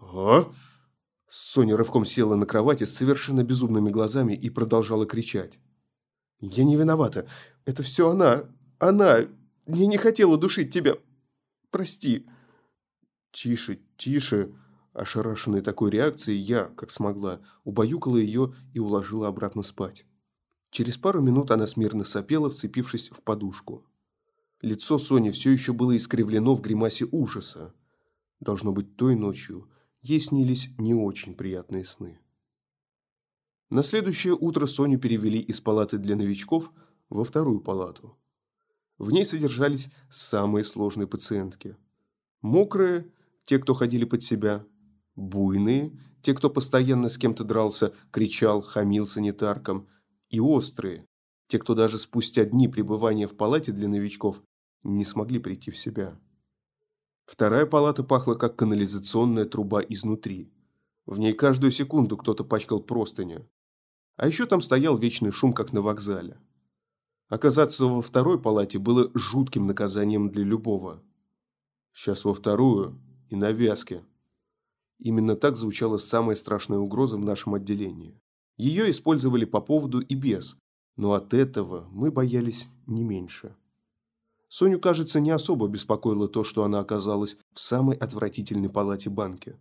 «А?» 0.00 0.50
Соня 1.28 1.76
рывком 1.76 2.04
села 2.04 2.34
на 2.34 2.44
кровати 2.44 2.82
с 2.82 2.92
совершенно 2.92 3.44
безумными 3.44 3.90
глазами 3.90 4.32
и 4.32 4.50
продолжала 4.50 5.06
кричать. 5.06 5.60
«Я 6.40 6.64
не 6.64 6.74
виновата. 6.74 7.28
Это 7.66 7.84
все 7.84 8.10
она. 8.10 8.48
Она. 8.80 9.28
Я 9.66 9.86
не 9.86 9.96
хотела 9.96 10.36
душить 10.36 10.72
тебя. 10.72 10.96
Прости». 11.70 12.26
«Тише, 13.32 13.80
тише». 13.96 14.54
Ошарашенной 14.92 15.60
такой 15.60 15.90
реакцией 15.90 16.38
я, 16.38 16.64
как 16.64 16.90
смогла, 16.90 17.42
убаюкала 17.64 18.16
ее 18.16 18.54
и 18.72 18.78
уложила 18.78 19.28
обратно 19.28 19.62
спать. 19.62 20.06
Через 20.70 20.96
пару 20.96 21.20
минут 21.20 21.50
она 21.50 21.66
смирно 21.66 22.04
сопела, 22.04 22.48
вцепившись 22.48 23.10
в 23.10 23.20
подушку. 23.20 23.84
Лицо 24.62 24.96
Сони 24.98 25.30
все 25.30 25.50
еще 25.50 25.74
было 25.74 25.94
искривлено 25.96 26.54
в 26.54 26.62
гримасе 26.62 27.06
ужаса. 27.10 27.74
Должно 28.40 28.72
быть, 28.72 28.96
той 28.96 29.16
ночью 29.16 29.68
ей 30.00 30.20
снились 30.20 30.70
не 30.78 30.94
очень 30.94 31.34
приятные 31.34 31.84
сны. 31.84 32.18
На 33.68 33.82
следующее 33.82 34.34
утро 34.34 34.66
Соню 34.66 34.98
перевели 34.98 35.40
из 35.40 35.60
палаты 35.60 35.98
для 35.98 36.16
новичков 36.16 36.70
во 37.10 37.24
вторую 37.24 37.60
палату. 37.60 38.16
В 38.98 39.10
ней 39.10 39.24
содержались 39.24 39.90
самые 40.10 40.64
сложные 40.64 41.06
пациентки. 41.06 41.76
Мокрые– 42.40 43.12
те, 43.44 43.58
кто 43.58 43.74
ходили 43.74 44.04
под 44.04 44.22
себя, 44.22 44.64
буйные– 45.14 45.98
те, 46.22 46.34
кто 46.34 46.50
постоянно 46.50 47.08
с 47.08 47.18
кем-то 47.18 47.44
дрался, 47.44 47.94
кричал, 48.10 48.60
хамил 48.60 49.06
санитаркам– 49.06 49.88
и 50.30 50.40
острые, 50.40 51.06
те, 51.48 51.58
кто 51.58 51.74
даже 51.74 51.98
спустя 51.98 52.44
дни 52.44 52.68
пребывания 52.68 53.26
в 53.26 53.36
палате 53.36 53.72
для 53.72 53.88
новичков 53.88 54.42
не 54.82 55.04
смогли 55.04 55.38
прийти 55.38 55.70
в 55.70 55.78
себя. 55.78 56.18
Вторая 57.26 57.66
палата 57.66 58.02
пахла, 58.04 58.34
как 58.34 58.56
канализационная 58.56 59.46
труба 59.46 59.80
изнутри. 59.80 60.52
В 61.06 61.18
ней 61.18 61.32
каждую 61.32 61.70
секунду 61.70 62.16
кто-то 62.16 62.44
пачкал 62.44 62.80
простыню. 62.80 63.48
А 64.16 64.26
еще 64.26 64.46
там 64.46 64.60
стоял 64.60 64.96
вечный 64.96 65.30
шум, 65.30 65.52
как 65.52 65.72
на 65.72 65.82
вокзале. 65.82 66.38
Оказаться 67.28 67.86
во 67.86 68.02
второй 68.02 68.40
палате 68.40 68.78
было 68.78 69.10
жутким 69.14 69.66
наказанием 69.66 70.30
для 70.30 70.44
любого. 70.44 71.02
Сейчас 71.92 72.24
во 72.24 72.34
вторую 72.34 73.00
и 73.30 73.36
на 73.36 73.50
вязке. 73.50 74.04
Именно 74.98 75.34
так 75.34 75.56
звучала 75.56 75.96
самая 75.96 76.36
страшная 76.36 76.78
угроза 76.78 77.16
в 77.16 77.24
нашем 77.24 77.54
отделении. 77.54 78.20
Ее 78.56 78.90
использовали 78.90 79.44
по 79.44 79.60
поводу 79.60 80.00
и 80.00 80.14
без, 80.14 80.56
но 80.96 81.14
от 81.14 81.34
этого 81.34 81.88
мы 81.90 82.10
боялись 82.10 82.68
не 82.86 83.02
меньше. 83.02 83.56
Соню, 84.48 84.80
кажется, 84.80 85.18
не 85.18 85.30
особо 85.30 85.66
беспокоило 85.66 86.28
то, 86.28 86.44
что 86.44 86.62
она 86.62 86.78
оказалась 86.78 87.36
в 87.52 87.60
самой 87.60 87.96
отвратительной 87.96 88.70
палате 88.70 89.10
банки. 89.10 89.58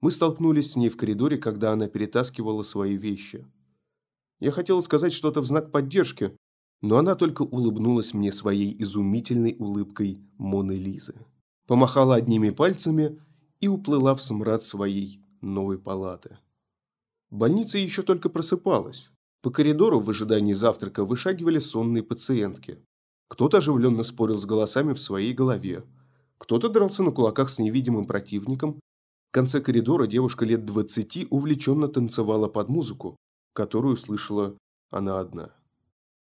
Мы 0.00 0.10
столкнулись 0.10 0.72
с 0.72 0.76
ней 0.76 0.88
в 0.88 0.96
коридоре, 0.96 1.36
когда 1.36 1.72
она 1.72 1.88
перетаскивала 1.88 2.62
свои 2.62 2.96
вещи. 2.96 3.46
Я 4.40 4.50
хотела 4.50 4.80
сказать 4.80 5.12
что-то 5.12 5.40
в 5.40 5.46
знак 5.46 5.70
поддержки, 5.70 6.36
но 6.84 6.98
она 6.98 7.14
только 7.14 7.40
улыбнулась 7.40 8.12
мне 8.12 8.30
своей 8.30 8.76
изумительной 8.82 9.56
улыбкой 9.58 10.20
Моны 10.36 10.72
Лизы. 10.72 11.14
Помахала 11.66 12.16
одними 12.16 12.50
пальцами 12.50 13.18
и 13.60 13.68
уплыла 13.68 14.14
в 14.14 14.20
смрад 14.20 14.62
своей 14.62 15.18
новой 15.40 15.78
палаты. 15.78 16.36
Больница 17.30 17.78
еще 17.78 18.02
только 18.02 18.28
просыпалась. 18.28 19.10
По 19.40 19.50
коридору 19.50 19.98
в 19.98 20.10
ожидании 20.10 20.52
завтрака 20.52 21.06
вышагивали 21.06 21.58
сонные 21.58 22.02
пациентки. 22.02 22.84
Кто-то 23.28 23.58
оживленно 23.58 24.02
спорил 24.02 24.36
с 24.36 24.44
голосами 24.44 24.92
в 24.92 25.00
своей 25.00 25.32
голове. 25.32 25.84
Кто-то 26.36 26.68
дрался 26.68 27.02
на 27.02 27.12
кулаках 27.12 27.48
с 27.48 27.58
невидимым 27.58 28.04
противником. 28.04 28.78
В 29.30 29.32
конце 29.32 29.62
коридора 29.62 30.06
девушка 30.06 30.44
лет 30.44 30.66
двадцати 30.66 31.26
увлеченно 31.30 31.88
танцевала 31.88 32.48
под 32.48 32.68
музыку, 32.68 33.16
которую 33.54 33.96
слышала 33.96 34.58
она 34.90 35.18
одна. 35.18 35.54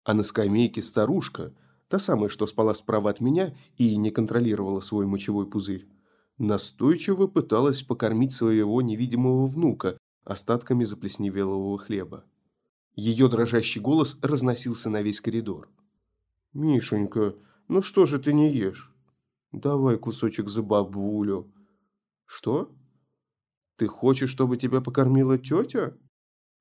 А 0.10 0.16
на 0.16 0.24
скамейке 0.24 0.82
старушка, 0.82 1.54
та 1.88 2.00
самая, 2.00 2.30
что 2.30 2.48
спала 2.48 2.74
справа 2.74 3.12
от 3.12 3.22
меня 3.22 3.56
и 3.78 3.96
не 3.96 4.10
контролировала 4.10 4.80
свой 4.80 5.06
мочевой 5.06 5.46
пузырь, 5.46 5.88
настойчиво 6.40 7.28
пыталась 7.28 7.84
покормить 7.84 8.34
своего 8.34 8.82
невидимого 8.82 9.46
внука, 9.46 10.00
остатками 10.24 10.84
заплесневелого 10.84 11.78
хлеба. 11.78 12.26
Ее 12.96 13.28
дрожащий 13.28 13.80
голос 13.80 14.18
разносился 14.24 14.90
на 14.90 15.04
весь 15.04 15.22
коридор. 15.22 15.70
«Мишенька, 16.54 17.36
ну 17.68 17.84
что 17.84 18.08
же 18.08 18.18
ты 18.18 18.34
не 18.34 18.52
ешь? 18.52 18.92
Давай 19.52 20.00
кусочек 20.00 20.50
за 20.50 20.64
бабулю». 20.64 21.54
«Что? 22.26 22.72
Ты 23.76 23.86
хочешь, 23.86 24.32
чтобы 24.32 24.58
тебя 24.58 24.82
покормила 24.82 25.38
тетя?» 25.38 25.94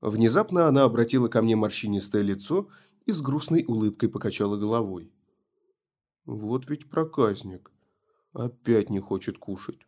Внезапно 0.03 0.69
она 0.69 0.85
обратила 0.85 1.29
ко 1.29 1.41
мне 1.41 1.57
морщинистое 1.57 2.21
лицо 2.21 2.69
и 3.09 3.13
с 3.13 3.23
грустной 3.23 3.65
улыбкой 3.67 4.11
покачала 4.11 4.59
головой. 4.59 5.11
«Вот 6.27 6.69
ведь 6.69 6.91
проказник. 6.91 7.73
Опять 8.35 8.91
не 8.91 9.01
хочет 9.01 9.39
кушать. 9.39 9.81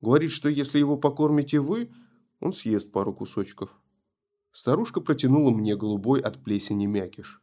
Говорит, 0.00 0.32
что 0.32 0.48
если 0.48 0.78
его 0.78 0.96
покормите 0.96 1.60
вы, 1.60 1.92
он 2.40 2.54
съест 2.54 2.90
пару 2.90 3.12
кусочков. 3.12 3.78
Старушка 4.52 5.02
протянула 5.02 5.50
мне 5.50 5.76
голубой 5.76 6.20
от 6.20 6.42
плесени 6.42 6.86
мякиш. 6.86 7.42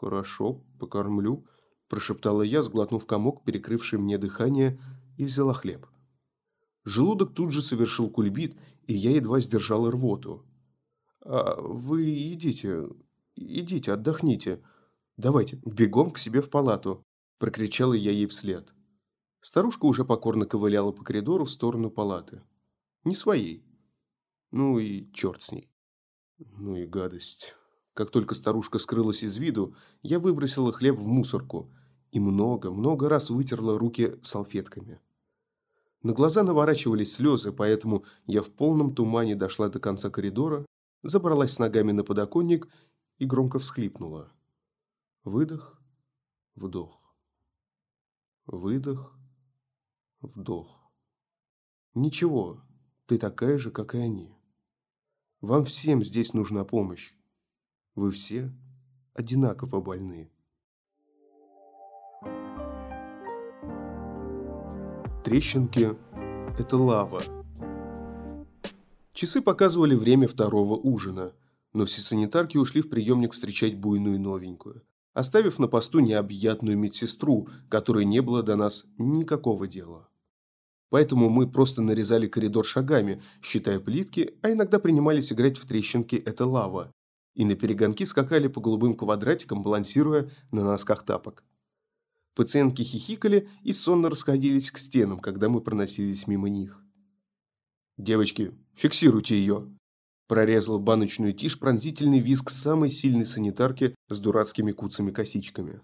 «Хорошо, 0.00 0.64
покормлю»,– 0.80 1.46
прошептала 1.88 2.42
я, 2.42 2.62
сглотнув 2.62 3.04
комок, 3.04 3.44
перекрывший 3.44 3.98
мне 3.98 4.16
дыхание, 4.16 4.80
и 5.18 5.24
взяла 5.24 5.52
хлеб. 5.52 5.86
Желудок 6.84 7.34
тут 7.34 7.52
же 7.52 7.60
совершил 7.60 8.08
кульбит, 8.08 8.58
и 8.86 8.94
я 8.94 9.10
едва 9.10 9.40
сдержала 9.40 9.90
рвоту. 9.90 10.46
«А 11.28 11.60
вы 11.60 12.32
идите, 12.32 12.88
идите, 13.34 13.92
отдохните. 13.92 14.62
Давайте, 15.16 15.60
бегом 15.64 16.12
к 16.12 16.18
себе 16.18 16.40
в 16.40 16.50
палату»,– 16.50 17.02
прокричала 17.38 17.94
я 17.94 18.12
ей 18.12 18.26
вслед. 18.26 18.72
Старушка 19.40 19.86
уже 19.86 20.04
покорно 20.04 20.46
ковыляла 20.46 20.92
по 20.92 21.02
коридору 21.02 21.44
в 21.44 21.50
сторону 21.50 21.90
палаты. 21.90 22.42
Не 23.02 23.16
своей. 23.16 23.64
Ну 24.52 24.78
и 24.78 25.12
черт 25.12 25.42
с 25.42 25.50
ней. 25.50 25.68
Ну 26.38 26.76
и 26.76 26.86
гадость. 26.86 27.54
Как 27.94 28.10
только 28.10 28.34
старушка 28.34 28.78
скрылась 28.78 29.24
из 29.24 29.36
виду, 29.36 29.74
я 30.02 30.20
выбросила 30.20 30.72
хлеб 30.72 30.96
в 30.96 31.06
мусорку 31.06 31.72
и 32.12 32.20
много-много 32.20 33.08
раз 33.08 33.30
вытерла 33.30 33.78
руки 33.78 34.18
салфетками. 34.22 35.00
На 36.02 36.12
глаза 36.12 36.44
наворачивались 36.44 37.14
слезы, 37.14 37.50
поэтому 37.50 38.04
я 38.26 38.42
в 38.42 38.50
полном 38.50 38.94
тумане 38.94 39.34
дошла 39.34 39.68
до 39.68 39.80
конца 39.80 40.08
коридора, 40.08 40.64
забралась 41.02 41.52
с 41.52 41.58
ногами 41.58 41.92
на 41.92 42.04
подоконник 42.04 42.68
и 43.18 43.26
громко 43.26 43.58
всхлипнула. 43.58 44.32
Выдох, 45.24 45.80
вдох. 46.54 47.14
Выдох, 48.46 49.18
вдох. 50.20 50.90
Ничего, 51.94 52.62
ты 53.06 53.18
такая 53.18 53.58
же, 53.58 53.70
как 53.70 53.94
и 53.94 53.98
они. 53.98 54.36
Вам 55.40 55.64
всем 55.64 56.04
здесь 56.04 56.32
нужна 56.32 56.64
помощь. 56.64 57.12
Вы 57.94 58.10
все 58.10 58.52
одинаково 59.14 59.80
больны. 59.80 60.30
Трещинки– 65.24 65.96
это 66.58 66.76
лава. 66.76 67.45
Часы 69.16 69.40
показывали 69.40 69.94
время 69.94 70.28
второго 70.28 70.74
ужина, 70.74 71.32
но 71.72 71.86
все 71.86 72.02
санитарки 72.02 72.58
ушли 72.58 72.82
в 72.82 72.90
приемник 72.90 73.32
встречать 73.32 73.74
буйную 73.74 74.20
новенькую, 74.20 74.82
оставив 75.14 75.58
на 75.58 75.68
посту 75.68 76.00
необъятную 76.00 76.76
медсестру, 76.76 77.48
которой 77.70 78.04
не 78.04 78.20
было 78.20 78.42
до 78.42 78.56
нас 78.56 78.84
никакого 78.98 79.66
дела. 79.66 80.10
Поэтому 80.90 81.30
мы 81.30 81.50
просто 81.50 81.80
нарезали 81.80 82.26
коридор 82.26 82.66
шагами, 82.66 83.22
считая 83.40 83.80
плитки, 83.80 84.34
а 84.42 84.52
иногда 84.52 84.78
принимались 84.78 85.32
играть 85.32 85.56
в 85.56 85.66
трещинки 85.66 86.16
«это 86.16 86.44
лава», 86.44 86.92
и 87.34 87.46
на 87.46 87.54
перегонки 87.54 88.04
скакали 88.04 88.48
по 88.48 88.60
голубым 88.60 88.94
квадратикам, 88.94 89.62
балансируя 89.62 90.30
на 90.52 90.62
носках 90.62 91.04
тапок. 91.06 91.42
Пациентки 92.34 92.82
хихикали 92.82 93.48
и 93.62 93.72
сонно 93.72 94.10
расходились 94.10 94.70
к 94.70 94.76
стенам, 94.76 95.20
когда 95.20 95.48
мы 95.48 95.62
проносились 95.62 96.26
мимо 96.26 96.50
них. 96.50 96.85
«Девочки, 97.98 98.52
фиксируйте 98.74 99.36
ее!» 99.36 99.68
Прорезал 100.28 100.78
баночную 100.78 101.32
тишь 101.32 101.58
пронзительный 101.58 102.18
визг 102.18 102.50
самой 102.50 102.90
сильной 102.90 103.26
санитарки 103.26 103.94
с 104.08 104.18
дурацкими 104.18 104.72
куцами-косичками. 104.72 105.80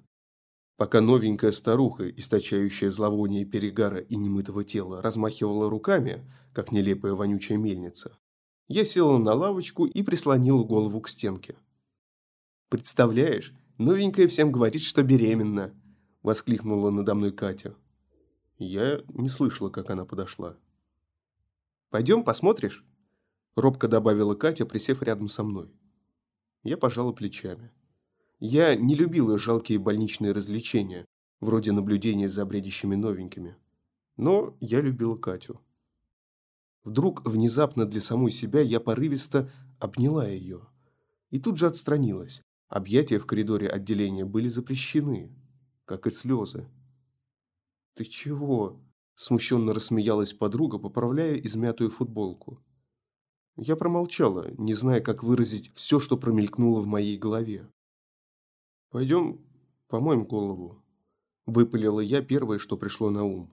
Пока 0.76 1.00
новенькая 1.00 1.52
старуха, 1.52 2.10
источающая 2.10 2.90
зловоние 2.90 3.44
перегара 3.44 4.00
и 4.00 4.16
немытого 4.16 4.64
тела, 4.64 5.00
размахивала 5.00 5.70
руками, 5.70 6.28
как 6.52 6.72
нелепая 6.72 7.12
вонючая 7.12 7.56
мельница, 7.56 8.18
я 8.68 8.84
села 8.84 9.18
на 9.18 9.32
лавочку 9.34 9.86
и 9.86 10.02
прислонила 10.02 10.64
голову 10.64 11.00
к 11.00 11.08
стенке. 11.08 11.56
«Представляешь, 12.68 13.54
новенькая 13.78 14.26
всем 14.26 14.50
говорит, 14.50 14.82
что 14.82 15.02
беременна!»– 15.02 15.72
воскликнула 16.22 16.90
надо 16.90 17.14
мной 17.14 17.32
Катя. 17.32 17.74
Я 18.58 19.02
не 19.08 19.28
слышала, 19.28 19.70
как 19.70 19.90
она 19.90 20.04
подошла. 20.04 20.56
«Пойдем, 21.92 22.24
посмотришь?»– 22.24 22.86
робко 23.54 23.86
добавила 23.86 24.34
Катя, 24.34 24.64
присев 24.64 25.02
рядом 25.02 25.28
со 25.28 25.44
мной. 25.44 25.70
Я 26.62 26.78
пожала 26.78 27.12
плечами. 27.12 27.70
Я 28.40 28.74
не 28.74 28.94
любила 28.94 29.36
жалкие 29.36 29.78
больничные 29.78 30.32
развлечения, 30.32 31.04
вроде 31.40 31.70
наблюдения 31.72 32.30
за 32.30 32.46
бредящими 32.46 32.94
новенькими. 32.94 33.56
Но 34.16 34.56
я 34.60 34.80
любила 34.80 35.16
Катю. 35.18 35.60
Вдруг, 36.82 37.28
внезапно 37.28 37.84
для 37.84 38.00
самой 38.00 38.32
себя, 38.32 38.62
я 38.62 38.80
порывисто 38.80 39.50
обняла 39.78 40.26
ее. 40.26 40.62
И 41.28 41.38
тут 41.38 41.58
же 41.58 41.66
отстранилась. 41.66 42.40
Объятия 42.68 43.18
в 43.18 43.26
коридоре 43.26 43.68
отделения 43.68 44.24
были 44.24 44.48
запрещены, 44.48 45.30
как 45.84 46.06
и 46.06 46.10
слезы. 46.10 46.70
«Ты 47.92 48.06
чего?»– 48.06 48.80
смущенно 49.22 49.72
рассмеялась 49.72 50.32
подруга, 50.32 50.78
поправляя 50.78 51.36
измятую 51.36 51.90
футболку. 51.90 52.60
Я 53.56 53.76
промолчала, 53.76 54.50
не 54.58 54.74
зная, 54.74 55.00
как 55.00 55.22
выразить 55.22 55.72
все, 55.74 56.00
что 56.00 56.16
промелькнуло 56.16 56.80
в 56.80 56.86
моей 56.86 57.16
голове. 57.18 57.68
«Пойдем 58.90 59.40
помоем 59.88 60.24
голову»,– 60.24 60.82
выпалила 61.46 62.00
я 62.00 62.22
первое, 62.22 62.58
что 62.58 62.76
пришло 62.76 63.10
на 63.10 63.24
ум. 63.24 63.50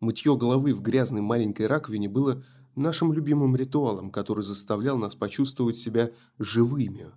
Мытье 0.00 0.36
головы 0.36 0.74
в 0.74 0.82
грязной 0.82 1.22
маленькой 1.22 1.66
раковине 1.66 2.08
было 2.08 2.44
нашим 2.74 3.12
любимым 3.12 3.56
ритуалом, 3.56 4.10
который 4.10 4.44
заставлял 4.44 4.98
нас 4.98 5.14
почувствовать 5.14 5.76
себя 5.76 6.12
живыми. 6.38 7.12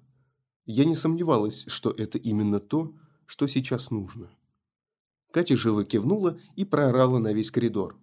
Я 0.65 0.85
не 0.85 0.95
сомневалась, 0.95 1.65
что 1.67 1.91
это 1.91 2.17
именно 2.17 2.59
то, 2.59 2.93
что 3.25 3.47
сейчас 3.47 3.91
нужно. 3.91 4.29
Катя 5.31 5.55
живо 5.55 5.83
кивнула 5.83 6.39
и 6.55 6.65
проорала 6.65 7.19
на 7.19 7.33
весь 7.33 7.51
коридор. 7.51 7.97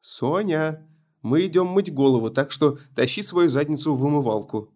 «Соня, 0.00 0.88
мы 1.22 1.46
идем 1.46 1.66
мыть 1.66 1.92
голову, 1.92 2.30
так 2.30 2.50
что 2.52 2.78
тащи 2.94 3.22
свою 3.22 3.48
задницу 3.48 3.94
в 3.94 4.04
умывалку». 4.04 4.72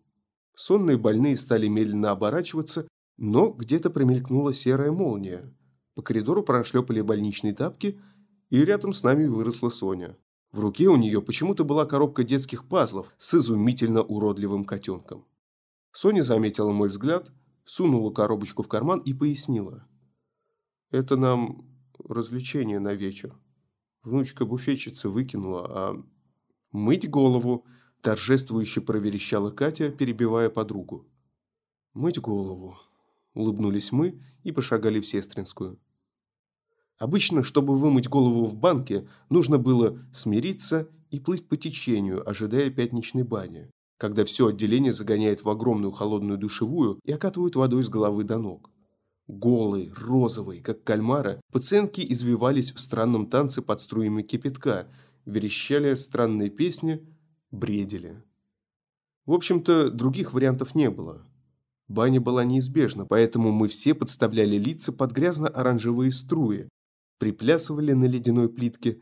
Сонные 0.55 0.97
больные 0.97 1.37
стали 1.37 1.67
медленно 1.69 2.13
оборачиваться, 2.13 2.89
но 3.19 3.51
где-то 3.51 3.91
промелькнула 3.91 4.55
серая 4.55 4.91
молния. 4.91 5.55
По 5.95 6.03
коридору 6.03 6.43
прошлепали 6.43 7.01
больничные 7.01 7.55
тапки– 7.55 8.01
и 8.51 8.65
рядом 8.65 8.93
с 8.93 9.03
нами 9.03 9.27
выросла 9.27 9.71
Соня. 9.71 10.17
В 10.53 10.61
руке 10.61 10.89
у 10.89 10.97
нее 10.97 11.21
почему-то 11.21 11.65
была 11.65 11.85
коробка 11.87 12.25
детских 12.25 12.69
пазлов 12.69 13.13
с 13.19 13.35
изумительно 13.35 14.03
уродливым 14.03 14.65
котенком. 14.65 15.27
Соня 15.93 16.23
заметила 16.23 16.73
мой 16.73 16.89
взгляд, 16.89 17.31
сунула 17.65 18.13
коробочку 18.13 18.63
в 18.63 18.69
карман 18.69 19.01
и 19.01 19.13
пояснила. 19.13 19.87
«Это 20.91 21.17
нам 21.17 21.67
развлечение 21.99 22.79
на 22.79 22.95
вечер. 22.95 23.35
Внучка 24.03 24.45
буфетчицы 24.45 25.09
выкинула, 25.09 25.67
а 25.69 26.05
мыть 26.73 27.09
голову!» 27.09 27.65
торжествующе 28.07 28.81
проверещала 28.83 29.51
Катя, 29.51 29.91
перебивая 29.91 30.49
подругу. 30.49 31.09
«Мыть 31.93 32.21
голову!»– 32.21 32.77
улыбнулись 33.35 33.91
мы 33.91 34.23
и 34.45 34.53
пошагали 34.53 35.01
в 35.01 35.07
Сестринскую. 35.07 35.81
Обычно, 36.99 37.43
чтобы 37.43 37.77
вымыть 37.77 38.09
голову 38.09 38.47
в 38.47 38.55
банке, 38.55 39.09
нужно 39.29 39.59
было 39.59 39.99
смириться 40.13 40.89
и 41.11 41.19
плыть 41.19 41.49
по 41.49 41.57
течению, 41.57 42.29
ожидая 42.29 42.71
пятничной 42.71 43.25
бани, 43.25 43.71
когда 43.99 44.25
все 44.25 44.47
отделение 44.47 44.93
загоняет 44.93 45.43
в 45.43 45.51
огромную 45.51 45.91
холодную 45.91 46.39
душевую 46.39 47.01
и 47.05 47.11
окатывают 47.11 47.57
водой 47.57 47.83
с 47.83 47.89
головы 47.89 48.23
до 48.23 48.39
ног. 48.39 48.71
Голые, 49.29 49.93
розовые, 49.93 50.63
как 50.63 50.85
кальмара, 50.85 51.41
пациентки 51.51 52.01
извивались 52.13 52.73
в 52.73 52.79
странном 52.79 53.27
танце 53.27 53.61
под 53.61 53.81
струями 53.81 54.23
кипятка, 54.23 54.89
верещали 55.25 55.95
странные 55.97 56.49
песни, 56.49 57.05
бредили. 57.51 58.23
В 59.25 59.33
общем-то, 59.33 59.91
других 59.91 60.33
вариантов 60.33 60.77
не 60.77 60.91
было. 60.91 61.27
Баня 61.89 62.21
была 62.21 62.45
неизбежна, 62.45 63.05
поэтому 63.05 63.51
мы 63.51 63.67
все 63.67 63.95
подставляли 63.95 64.57
лица 64.59 64.93
под 64.93 65.11
грязно-оранжевые 65.11 66.13
струи, 66.13 66.69
приплясывали 67.19 67.93
на 67.93 68.05
ледяной 68.05 68.49
плитке 68.49 69.01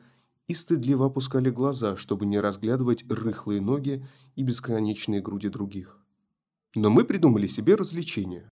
и 0.49 0.55
стыдливо 0.55 1.07
опускали 1.07 1.51
глаза, 1.51 1.97
чтобы 1.97 2.25
не 2.25 2.41
разглядывать 2.41 3.05
рыхлые 3.11 3.61
ноги 3.61 4.07
и 4.37 4.43
бесконечные 4.43 5.21
груди 5.21 5.49
других. 5.49 5.99
Но 6.75 6.89
мы 6.89 7.05
придумали 7.05 7.47
себе 7.47 7.75
развлечение. 7.75 8.49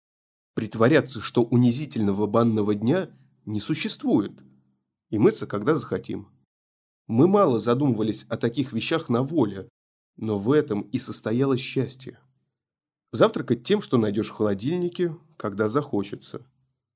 Притворяться, 0.57 1.21
что 1.21 1.43
унизительного 1.43 2.25
банного 2.25 2.73
дня 2.73 3.11
не 3.45 3.59
существует, 3.59 4.31
и 5.11 5.19
мыться, 5.19 5.45
когда 5.45 5.75
захотим. 5.75 6.29
Мы 7.05 7.27
мало 7.27 7.59
задумывались 7.59 8.23
о 8.23 8.37
таких 8.37 8.73
вещах 8.73 9.07
на 9.07 9.21
воле, 9.21 9.69
но 10.15 10.39
в 10.39 10.51
этом 10.51 10.81
и 10.81 10.97
состоялось 10.97 11.59
счастье. 11.59 12.19
Завтракать 13.11 13.65
тем, 13.65 13.81
что 13.81 13.99
найдешь 13.99 14.29
в 14.29 14.31
холодильнике, 14.31 15.15
когда 15.37 15.67
захочется. 15.67 16.43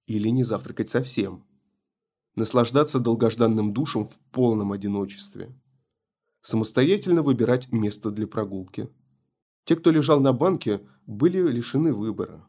Или 0.08 0.30
не 0.30 0.42
завтракать 0.42 0.90
совсем 0.90 1.46
наслаждаться 2.34 3.00
долгожданным 3.00 3.74
душем 3.74 4.08
в 4.08 4.18
полном 4.32 4.72
одиночестве. 4.72 5.56
Самостоятельно 6.42 7.22
выбирать 7.22 7.72
место 7.72 8.10
для 8.10 8.26
прогулки. 8.26 8.90
Те, 9.66 9.76
кто 9.76 9.92
лежал 9.92 10.20
на 10.20 10.34
банке, 10.34 10.82
были 11.06 11.48
лишены 11.48 11.94
выбора. 11.94 12.48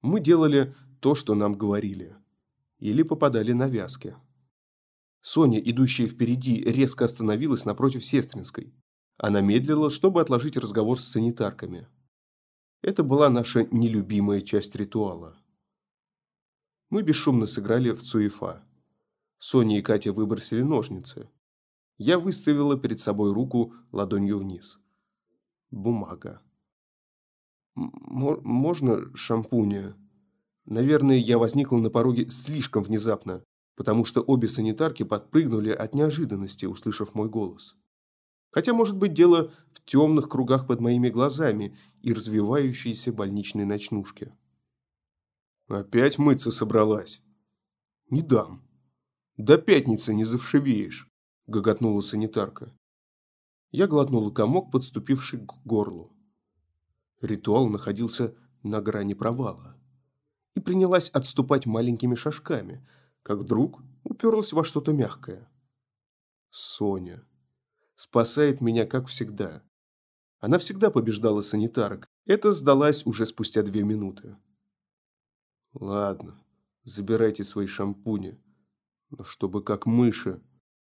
Мы 0.00 0.20
делали 0.20 0.74
то, 1.00 1.14
что 1.14 1.34
нам 1.34 1.54
говорили. 1.54 2.16
Или 2.78 3.02
попадали 3.02 3.52
на 3.52 3.68
вязки. 3.68 4.16
Соня, 5.20 5.58
идущая 5.58 6.06
впереди, 6.06 6.62
резко 6.62 7.04
остановилась 7.04 7.64
напротив 7.64 8.04
Сестринской. 8.04 8.72
Она 9.16 9.40
медлила, 9.40 9.90
чтобы 9.90 10.20
отложить 10.20 10.56
разговор 10.56 11.00
с 11.00 11.04
санитарками. 11.04 11.88
Это 12.82 13.02
была 13.02 13.28
наша 13.28 13.64
нелюбимая 13.64 14.40
часть 14.40 14.76
ритуала. 14.76 15.36
Мы 16.90 17.02
бесшумно 17.02 17.46
сыграли 17.46 17.90
в 17.90 18.02
Цуефа. 18.02 18.64
Соня 19.38 19.78
и 19.78 19.82
Катя 19.82 20.12
выбросили 20.12 20.62
ножницы. 20.62 21.28
Я 21.96 22.20
выставила 22.20 22.78
перед 22.78 23.00
собой 23.00 23.32
руку 23.32 23.74
ладонью 23.90 24.38
вниз. 24.38 24.78
Бумага. 25.72 26.40
«Можно 27.78 29.14
шампуня?» 29.14 29.94
Наверное, 30.64 31.16
я 31.16 31.38
возникла 31.38 31.78
на 31.78 31.90
пороге 31.90 32.28
слишком 32.28 32.82
внезапно, 32.82 33.44
потому 33.76 34.04
что 34.04 34.20
обе 34.20 34.48
санитарки 34.48 35.04
подпрыгнули 35.04 35.70
от 35.70 35.94
неожиданности, 35.94 36.66
услышав 36.66 37.14
мой 37.14 37.28
голос. 37.28 37.76
Хотя, 38.50 38.74
может 38.74 38.96
быть, 38.96 39.14
дело 39.14 39.52
в 39.72 39.84
темных 39.84 40.28
кругах 40.28 40.66
под 40.66 40.80
моими 40.80 41.08
глазами 41.08 41.76
и 42.02 42.12
развивающейся 42.12 43.12
больничной 43.12 43.64
ночнушке. 43.64 44.36
«Опять 45.68 46.18
мыться 46.18 46.50
собралась?» 46.50 47.22
«Не 48.10 48.22
дам». 48.22 48.66
«До 49.36 49.56
пятницы 49.56 50.14
не 50.14 50.24
завшивеешь»,– 50.24 51.08
гоготнула 51.46 52.00
санитарка. 52.00 52.76
Я 53.70 53.86
глотнула 53.86 54.30
комок, 54.30 54.72
подступивший 54.72 55.46
к 55.46 55.52
горлу. 55.64 56.17
Ритуал 57.20 57.68
находился 57.68 58.34
на 58.62 58.80
грани 58.80 59.14
провала. 59.14 59.76
И 60.54 60.60
принялась 60.60 61.10
отступать 61.10 61.66
маленькими 61.66 62.14
шажками, 62.14 62.86
как 63.22 63.38
вдруг 63.38 63.80
уперлась 64.04 64.52
во 64.52 64.64
что-то 64.64 64.92
мягкое. 64.92 65.50
Соня. 66.50 67.24
Спасает 67.94 68.60
меня, 68.60 68.86
как 68.86 69.06
всегда. 69.06 69.62
Она 70.40 70.58
всегда 70.58 70.90
побеждала 70.90 71.40
санитарок. 71.40 72.08
Это 72.26 72.52
сдалась 72.52 73.04
уже 73.04 73.26
спустя 73.26 73.62
две 73.62 73.82
минуты. 73.82 74.36
Ладно, 75.72 76.42
забирайте 76.84 77.44
свои 77.44 77.66
шампуни. 77.66 78.40
Но 79.10 79.24
чтобы 79.24 79.62
как 79.62 79.86
мыши. 79.86 80.40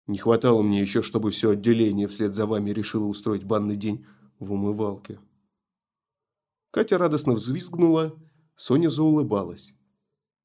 Не 0.05 0.17
хватало 0.17 0.61
мне 0.61 0.81
еще, 0.81 1.01
чтобы 1.01 1.31
все 1.31 1.51
отделение 1.51 2.07
вслед 2.07 2.33
за 2.33 2.45
вами 2.45 2.71
решило 2.71 3.05
устроить 3.05 3.43
банный 3.43 3.75
день 3.75 4.05
в 4.39 4.51
умывалке. 4.53 5.19
Катя 6.71 6.97
радостно 6.97 7.33
взвизгнула, 7.33 8.19
Соня 8.55 8.89
заулыбалась. 8.89 9.73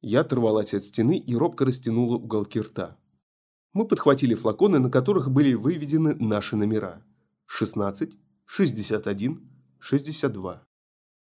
Я 0.01 0.21
оторвалась 0.21 0.75
от 0.75 0.85
стены 0.85 1.19
и 1.19 1.35
робко 1.35 1.65
растянула 1.65 2.17
уголки 2.17 2.61
рта. 2.61 2.99
Мы 3.73 3.87
подхватили 3.87 4.35
флаконы, 4.35 4.79
на 4.79 4.91
которых 4.91 5.31
были 5.31 5.55
выведены 5.55 6.15
наши 6.17 6.57
номера. 6.57 7.05
16, 7.47 8.13
61, 8.45 9.51
62. 9.79 10.67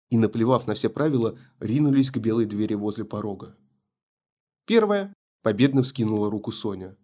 И, 0.09 0.17
наплевав 0.17 0.67
на 0.67 0.73
все 0.73 0.89
правила, 0.89 1.37
ринулись 1.59 2.11
к 2.11 2.17
белой 2.17 2.45
двери 2.45 2.73
возле 2.73 3.03
порога. 3.03 3.57
Первая. 4.65 5.13
Победно 5.43 5.81
вскинула 5.81 6.29
руку 6.29 6.51
Соня. 6.51 6.97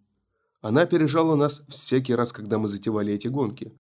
Она 0.60 0.82
опережала 0.82 1.34
нас 1.34 1.64
всякий 1.68 2.14
раз, 2.14 2.32
когда 2.32 2.58
мы 2.58 2.68
затевали 2.68 3.12
эти 3.12 3.28
гонки. 3.28 3.76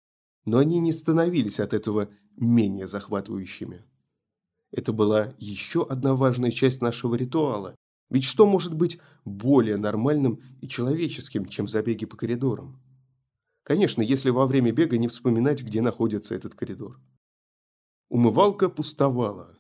Но 0.45 0.57
они 0.57 0.79
не 0.79 0.91
становились 0.91 1.59
от 1.59 1.73
этого 1.73 2.09
менее 2.35 2.87
захватывающими. 2.87 3.85
Это 4.73 4.91
была 4.91 5.35
еще 5.37 5.85
одна 5.85 6.15
важная 6.15 6.49
часть 6.49 6.81
нашего 6.81 7.13
ритуала. 7.13 7.75
Ведь 8.09 8.23
что 8.23 8.47
может 8.47 8.73
быть 8.73 8.99
более 9.23 9.77
нормальным 9.77 10.41
и 10.61 10.67
человеческим, 10.67 11.45
чем 11.45 11.67
забеги 11.67 12.05
по 12.05 12.17
коридорам? 12.17 12.81
Конечно, 13.63 14.01
если 14.01 14.31
во 14.31 14.47
время 14.47 14.71
бега 14.71 14.97
не 14.97 15.07
вспоминать, 15.07 15.61
где 15.63 15.81
находится 15.81 16.33
этот 16.33 16.55
коридор. 16.55 16.99
Умывалка 18.09 18.67
пустовала. 18.67 19.55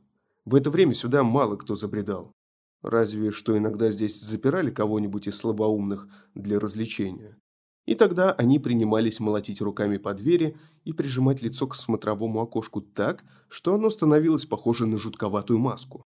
В 0.45 0.55
это 0.55 0.71
время 0.71 0.95
сюда 0.95 1.23
мало 1.23 1.57
кто 1.57 1.75
забредал. 1.75 2.33
Разве 2.81 3.31
что 3.31 3.55
иногда 3.55 3.91
здесь 3.91 4.19
запирали 4.19 4.71
кого-нибудь 4.71 5.27
из 5.27 5.37
слабоумных 5.37 6.07
для 6.33 6.59
развлечения. 6.59 7.37
И 7.85 7.95
тогда 7.95 8.31
они 8.31 8.59
принимались 8.59 9.19
молотить 9.19 9.61
руками 9.61 9.97
по 9.97 10.13
двери 10.13 10.55
и 10.85 10.93
прижимать 10.93 11.41
лицо 11.41 11.67
к 11.67 11.75
смотровому 11.75 12.41
окошку 12.41 12.81
так, 12.81 13.25
что 13.49 13.75
оно 13.75 13.89
становилось 13.89 14.45
похоже 14.45 14.85
на 14.85 14.97
жутковатую 14.97 15.59
маску. 15.59 16.03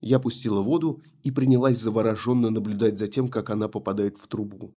Я 0.00 0.18
пустила 0.18 0.60
воду 0.60 1.00
и 1.22 1.30
принялась 1.30 1.78
завороженно 1.78 2.50
наблюдать 2.50 2.98
за 2.98 3.06
тем, 3.06 3.28
как 3.28 3.50
она 3.50 3.68
попадает 3.68 4.18
в 4.18 4.26
трубу. 4.26 4.74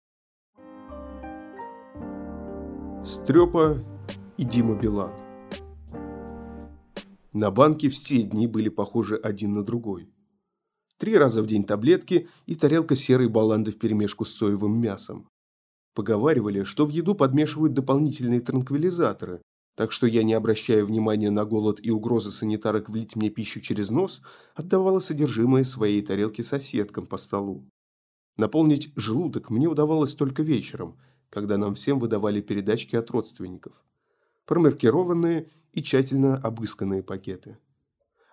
Стрепа 3.05 3.79
и 4.37 4.45
Дима 4.45 4.75
Билан. 4.75 5.13
На 7.33 7.51
банке 7.51 7.89
все 7.89 8.23
дни 8.23 8.47
были 8.47 8.69
похожи 8.69 9.17
один 9.17 9.55
на 9.55 9.65
другой. 9.65 10.11
Три 10.99 11.17
раза 11.17 11.43
в 11.43 11.47
день 11.47 11.65
таблетки 11.65 12.29
и 12.47 12.55
тарелка 12.55 12.95
серой 12.95 13.29
баланды 13.29 13.71
вперемешку 13.71 14.25
с 14.25 14.35
соевым 14.35 14.79
мясом. 14.79 15.32
Поговаривали, 15.95 16.63
что 16.63 16.87
в 16.87 16.89
еду 16.89 17.15
подмешивают 17.15 17.75
дополнительные 17.75 18.41
транквилизаторы, 18.41 19.43
так 19.75 19.93
что 19.93 20.07
я, 20.07 20.23
не 20.23 20.35
обращая 20.35 20.85
внимания 20.85 21.31
на 21.31 21.45
голод 21.45 21.81
и 21.83 21.91
угрозы 21.91 22.31
санитарок 22.31 22.89
влить 22.89 23.17
мне 23.17 23.31
пищу 23.31 23.61
через 23.61 23.91
нос, 23.91 24.23
отдавала 24.55 25.01
содержимое 25.01 25.65
своей 25.65 26.03
тарелки 26.03 26.43
соседкам 26.43 27.07
по 27.07 27.17
столу. 27.17 27.67
Наполнить 28.37 28.93
желудок 28.97 29.51
мне 29.51 29.69
удавалось 29.69 30.15
только 30.15 30.43
вечером, 30.43 30.99
когда 31.31 31.59
нам 31.59 31.75
всем 31.75 31.99
выдавали 31.99 32.41
передачки 32.41 32.97
от 32.97 33.11
родственников. 33.11 33.85
Промаркированные 34.47 35.51
и 35.73 35.83
тщательно 35.83 36.37
обысканные 36.37 37.03
пакеты. 37.03 37.59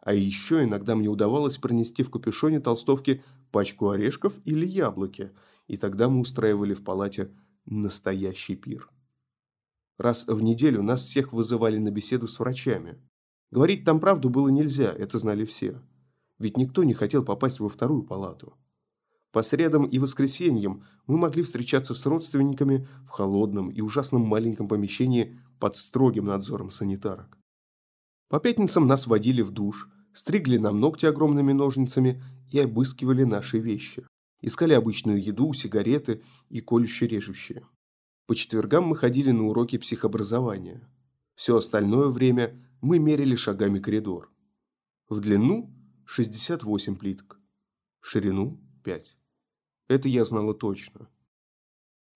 А 0.01 0.13
еще 0.13 0.63
иногда 0.63 0.95
мне 0.95 1.09
удавалось 1.09 1.57
пронести 1.57 2.03
в 2.03 2.09
капюшоне 2.09 2.59
толстовки 2.59 3.21
пачку 3.51 3.89
орешков 3.89 4.33
или 4.45 4.65
яблоки, 4.65 5.31
и 5.67 5.77
тогда 5.77 6.09
мы 6.09 6.21
устраивали 6.21 6.73
в 6.73 6.83
палате 6.83 7.31
настоящий 7.69 8.55
пир. 8.55 8.89
Раз 9.97 10.25
в 10.27 10.41
неделю 10.41 10.81
нас 10.81 11.03
всех 11.03 11.33
вызывали 11.33 11.77
на 11.77 11.91
беседу 11.91 12.27
с 12.27 12.39
врачами. 12.39 12.97
Говорить 13.51 13.83
там 13.83 13.99
правду 13.99 14.29
было 14.29 14.49
нельзя, 14.49 14.93
это 14.93 15.19
знали 15.19 15.45
все. 15.45 15.81
Ведь 16.37 16.57
никто 16.57 16.83
не 16.83 16.93
хотел 16.93 17.23
попасть 17.23 17.59
во 17.59 17.69
вторую 17.69 18.03
палату. 18.03 18.53
По 19.31 19.43
средам 19.43 19.85
и 19.85 19.99
воскресеньям 19.99 20.83
мы 21.05 21.17
могли 21.17 21.43
встречаться 21.43 21.93
с 21.93 22.05
родственниками 22.05 22.87
в 23.05 23.09
холодном 23.09 23.69
и 23.69 23.81
ужасном 23.81 24.21
маленьком 24.21 24.67
помещении 24.67 25.39
под 25.59 25.75
строгим 25.75 26.25
надзором 26.25 26.71
санитарок. 26.71 27.37
По 28.29 28.39
пятницам 28.39 28.87
нас 28.87 29.05
водили 29.05 29.41
в 29.41 29.51
душ, 29.51 29.89
стригли 30.13 30.57
нам 30.57 30.79
ногти 30.79 31.05
огромными 31.05 31.51
ножницами 31.51 32.23
и 32.51 32.59
обыскивали 32.59 33.23
наши 33.23 33.59
вещи. 33.59 34.05
Искали 34.41 34.73
обычную 34.73 35.21
еду, 35.21 35.53
сигареты 35.53 36.23
и 36.49 36.61
колюще-режущие. 36.61 37.65
По 38.25 38.35
четвергам 38.35 38.85
мы 38.85 38.95
ходили 38.95 39.31
на 39.31 39.47
уроки 39.47 39.77
психообразования. 39.77 40.87
Все 41.35 41.57
остальное 41.57 42.07
время 42.07 42.63
мы 42.81 42.99
мерили 42.99 43.35
шагами 43.35 43.79
коридор. 43.79 44.31
В 45.09 45.19
длину 45.19 45.73
68 46.05 46.95
плиток, 46.95 47.39
в 47.99 48.07
ширину 48.07 48.61
5. 48.83 49.17
Это 49.87 50.07
я 50.07 50.23
знала 50.23 50.53
точно. 50.53 51.09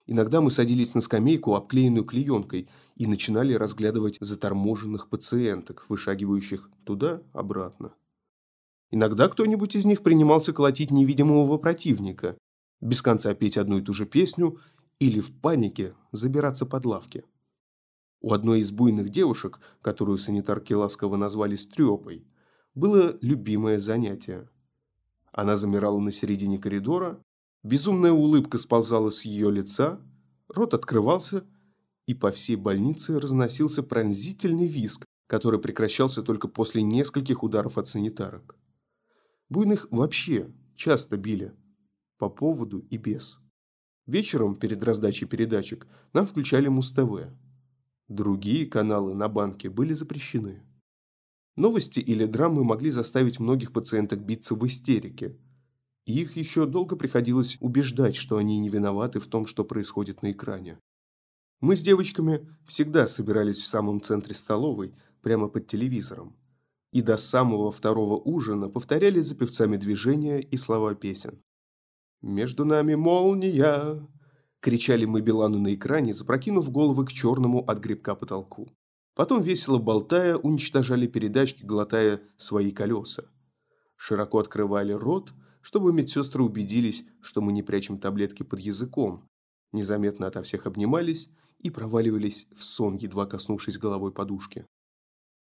Иногда 0.05 0.41
мы 0.41 0.51
садились 0.51 0.93
на 0.95 1.01
скамейку, 1.01 1.55
обклеенную 1.55 2.05
клеенкой, 2.05 2.69
и 2.95 3.07
начинали 3.07 3.53
разглядывать 3.53 4.17
заторможенных 4.19 5.09
пациенток, 5.09 5.86
вышагивающих 5.89 6.69
туда-обратно. 6.83 7.95
Иногда 8.93 9.27
кто-нибудь 9.27 9.75
из 9.75 9.86
них 9.86 10.03
принимался 10.03 10.53
колотить 10.53 10.91
невидимого 10.91 11.58
противника, 11.58 12.38
без 12.79 13.01
конца 13.01 13.34
петь 13.34 13.58
одну 13.58 13.79
и 13.79 13.82
ту 13.82 13.91
же 13.91 14.06
песню 14.06 14.60
или 14.99 15.19
в 15.19 15.32
панике 15.32 15.95
забираться 16.12 16.67
под 16.67 16.86
лавки. 16.86 17.25
У 18.21 18.34
одной 18.34 18.60
из 18.60 18.69
буйных 18.69 19.10
девушек, 19.10 19.60
которую 19.82 20.19
санитарки 20.19 20.73
ласково 20.73 21.15
назвали 21.15 21.56
«стрёпой», 21.56 22.23
было 22.75 23.17
любимое 23.21 23.79
занятие. 23.79 24.47
Она 25.32 25.56
замирала 25.56 25.97
на 25.97 26.12
середине 26.12 26.60
коридора, 26.60 27.19
безумная 27.63 28.12
улыбка 28.12 28.60
сползала 28.60 29.10
с 29.10 29.25
ее 29.25 29.49
лица, 29.49 29.99
рот 30.47 30.75
открывался, 30.75 31.43
и 32.06 32.13
по 32.13 32.29
всей 32.29 32.58
больнице 32.58 33.19
разносился 33.19 33.82
пронзительный 33.82 34.67
визг, 34.67 35.03
который 35.25 35.60
прекращался 35.60 36.21
только 36.21 36.47
после 36.47 36.84
нескольких 36.84 37.41
ударов 37.41 37.79
от 37.79 37.88
санитарок. 37.88 38.56
Буйных 39.53 39.87
вообще 39.91 40.51
часто 40.75 41.15
били. 41.15 41.53
По 42.17 42.27
поводу 42.27 42.79
и 42.89 42.97
без. 42.97 43.37
Вечером, 44.07 44.55
перед 44.55 44.83
раздачей 44.83 45.27
передачек, 45.27 45.85
нам 46.11 46.25
включали 46.25 46.69
Муз-ТВ. 46.69 47.29
Другие 48.07 48.65
каналы 48.65 49.13
на 49.13 49.29
банке 49.29 49.69
были 49.69 49.93
запрещены. 49.93 50.63
Новости 51.55 51.99
или 51.99 52.25
драмы 52.25 52.63
могли 52.63 52.89
заставить 52.89 53.39
многих 53.39 53.71
пациенток 53.71 54.25
биться 54.25 54.55
в 54.55 54.65
истерике. 54.65 55.37
И 56.07 56.21
их 56.21 56.35
еще 56.35 56.65
долго 56.65 56.95
приходилось 56.95 57.57
убеждать, 57.59 58.15
что 58.15 58.37
они 58.37 58.57
не 58.57 58.69
виноваты 58.69 59.19
в 59.19 59.27
том, 59.27 59.45
что 59.45 59.63
происходит 59.63 60.23
на 60.23 60.31
экране. 60.31 60.79
Мы 61.61 61.77
с 61.77 61.83
девочками 61.83 62.49
всегда 62.65 63.05
собирались 63.05 63.59
в 63.59 63.67
самом 63.67 64.01
центре 64.01 64.33
столовой, 64.33 64.95
прямо 65.21 65.47
под 65.47 65.67
телевизором. 65.67 66.35
И 66.93 67.01
до 67.01 67.17
самого 67.17 67.71
второго 67.71 68.17
ужина 68.17 68.69
повторяли 68.69 69.19
за 69.19 69.36
певцами 69.36 69.77
движения 69.77 70.39
и 70.39 70.58
слова 70.58 70.93
песен. 70.93 71.41
«Между 72.21 72.65
нами 72.65 72.93
молния!»– 72.93 74.08
кричали 74.62 75.06
мы 75.06 75.21
Билану 75.21 75.60
на 75.60 75.73
экране, 75.73 76.13
запрокинув 76.13 76.71
головы 76.71 77.06
к 77.06 77.12
черному 77.12 77.65
от 77.65 77.79
грибка 77.79 78.13
потолку. 78.13 78.69
Потом, 79.15 79.41
весело 79.41 79.79
болтая, 79.79 80.38
уничтожали 80.38 81.08
передачки, 81.08 81.63
глотая 81.63 82.21
свои 82.38 82.71
колеса. 82.71 83.23
Широко 83.95 84.38
открывали 84.38 84.93
рот, 84.93 85.34
чтобы 85.62 85.93
медсестры 85.93 86.43
убедились, 86.43 87.06
что 87.21 87.41
мы 87.41 87.53
не 87.53 87.63
прячем 87.63 87.97
таблетки 87.97 88.43
под 88.43 88.60
языком. 88.60 89.27
Незаметно 89.71 90.27
ото 90.27 90.43
всех 90.43 90.67
обнимались 90.67 91.32
и 91.58 91.71
проваливались 91.71 92.47
в 92.56 92.63
сон, 92.63 92.97
едва 92.97 93.25
коснувшись 93.25 93.79
головой 93.79 94.12
подушки. 94.12 94.67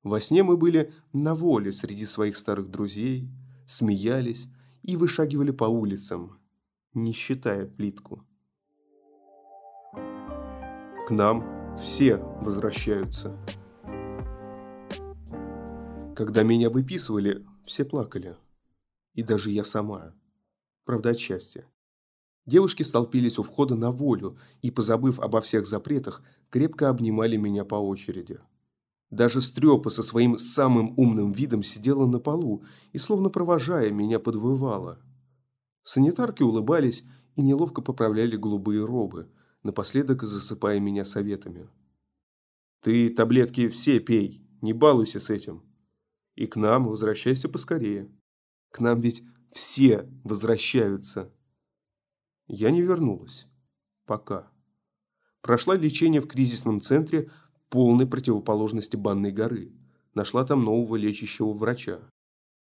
Во 0.04 0.20
сне 0.20 0.42
мы 0.42 0.58
были 0.58 0.92
на 1.14 1.34
воле 1.34 1.72
среди 1.72 2.04
своих 2.04 2.36
старых 2.36 2.70
друзей, 2.70 3.30
смеялись 3.66 4.48
и 4.82 4.96
вышагивали 4.96 5.50
по 5.50 5.64
улицам, 5.64 6.38
не 6.92 7.12
считая 7.12 7.66
плитку. 7.66 8.22
К 11.08 11.10
нам 11.10 11.78
все 11.78 12.16
возвращаются. 12.42 13.34
Когда 16.14 16.42
меня 16.42 16.68
выписывали, 16.68 17.44
все 17.64 17.86
плакали. 17.86 18.36
И 19.14 19.22
даже 19.22 19.50
я 19.50 19.64
сама. 19.64 20.14
Правда, 20.84 21.10
от 21.10 21.18
счастья. 21.18 21.66
Девушки 22.44 22.82
столпились 22.82 23.38
у 23.38 23.42
входа 23.42 23.74
на 23.74 23.90
волю 23.90 24.38
и, 24.60 24.70
позабыв 24.70 25.18
обо 25.18 25.40
всех 25.40 25.66
запретах, 25.66 26.22
крепко 26.50 26.90
обнимали 26.90 27.36
меня 27.36 27.64
по 27.64 27.76
очереди. 27.76 28.38
Даже 29.10 29.40
Стрёпа 29.40 29.90
со 29.90 30.02
своим 30.02 30.38
самым 30.38 30.94
умным 30.98 31.32
видом 31.32 31.62
сидела 31.62 32.06
на 32.06 32.18
полу 32.18 32.64
и, 32.92 32.98
словно 32.98 33.30
провожая, 33.30 33.90
меня 33.90 34.18
подвывала– 34.18 34.98
Санитарки 35.84 36.42
улыбались 36.42 37.04
и 37.36 37.42
неловко 37.42 37.82
поправляли 37.82 38.36
голубые 38.36 38.84
робы, 38.84 39.30
напоследок 39.62 40.22
засыпая 40.22 40.80
меня 40.80 41.04
советами. 41.04 41.68
«Ты 42.80 43.10
таблетки 43.10 43.68
все 43.68 44.00
пей, 44.00 44.42
не 44.62 44.72
балуйся 44.72 45.20
с 45.20 45.28
этим. 45.28 45.62
И 46.34 46.46
к 46.46 46.56
нам 46.56 46.88
возвращайся 46.88 47.48
поскорее. 47.48 48.10
К 48.70 48.80
нам 48.80 48.98
ведь 49.00 49.22
все 49.52 50.08
возвращаются». 50.24 51.30
Я 52.46 52.70
не 52.70 52.82
вернулась. 52.82 53.46
Пока. 54.06 54.50
Прошла 55.40 55.76
лечение 55.76 56.20
в 56.20 56.26
кризисном 56.26 56.80
центре 56.80 57.30
полной 57.74 58.06
противоположности 58.06 58.94
Банной 58.94 59.32
горы. 59.32 59.72
Нашла 60.14 60.44
там 60.44 60.62
нового 60.62 60.94
лечащего 60.94 61.52
врача. 61.52 61.98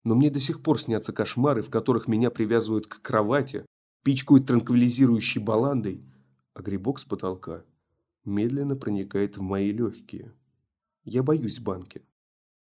Но 0.05 0.15
мне 0.15 0.29
до 0.31 0.39
сих 0.39 0.63
пор 0.63 0.79
снятся 0.79 1.11
кошмары, 1.11 1.61
в 1.61 1.69
которых 1.69 2.07
меня 2.07 2.31
привязывают 2.31 2.87
к 2.87 3.01
кровати, 3.01 3.65
пичкают 4.05 4.47
транквилизирующей 4.47 5.41
баландой, 5.41 6.01
а 6.53 6.61
грибок 6.61 6.99
с 6.99 7.03
потолка 7.03 7.65
медленно 8.23 8.77
проникает 8.77 9.35
в 9.35 9.41
мои 9.41 9.73
легкие. 9.73 10.31
Я 11.03 11.23
боюсь 11.23 11.59
банки. 11.59 12.01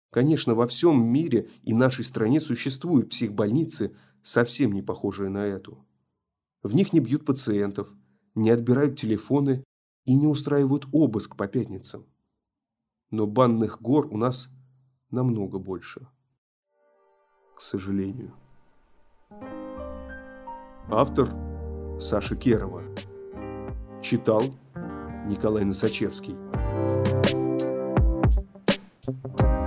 Конечно, 0.09 0.55
во 0.55 0.65
всем 0.65 1.05
мире 1.05 1.51
и 1.61 1.75
нашей 1.75 2.03
стране 2.03 2.39
существуют 2.39 3.11
психбольницы, 3.11 3.95
совсем 4.23 4.71
не 4.71 4.81
похожие 4.81 5.29
на 5.29 5.45
эту. 5.45 5.85
В 6.63 6.73
них 6.73 6.93
не 6.93 6.99
бьют 6.99 7.25
пациентов, 7.25 7.93
не 8.33 8.49
отбирают 8.49 8.97
телефоны 8.97 9.63
и 10.07 10.15
не 10.15 10.25
устраивают 10.25 10.87
обыск 10.91 11.35
по 11.35 11.47
пятницам. 11.47 12.07
Но 13.11 13.27
банных 13.27 13.79
гор 13.81 14.07
у 14.07 14.17
нас 14.17 14.49
намного 15.11 15.59
больше 15.59 16.07
к 17.57 17.61
сожалению. 17.61 18.33
Автор 20.89 21.27
Саша 21.99 22.35
Керова. 22.35 22.83
Читал 24.01 24.43
Николай 25.25 25.65
Носачевский. 25.65 26.35
thank 29.07 29.39
you 29.39 29.66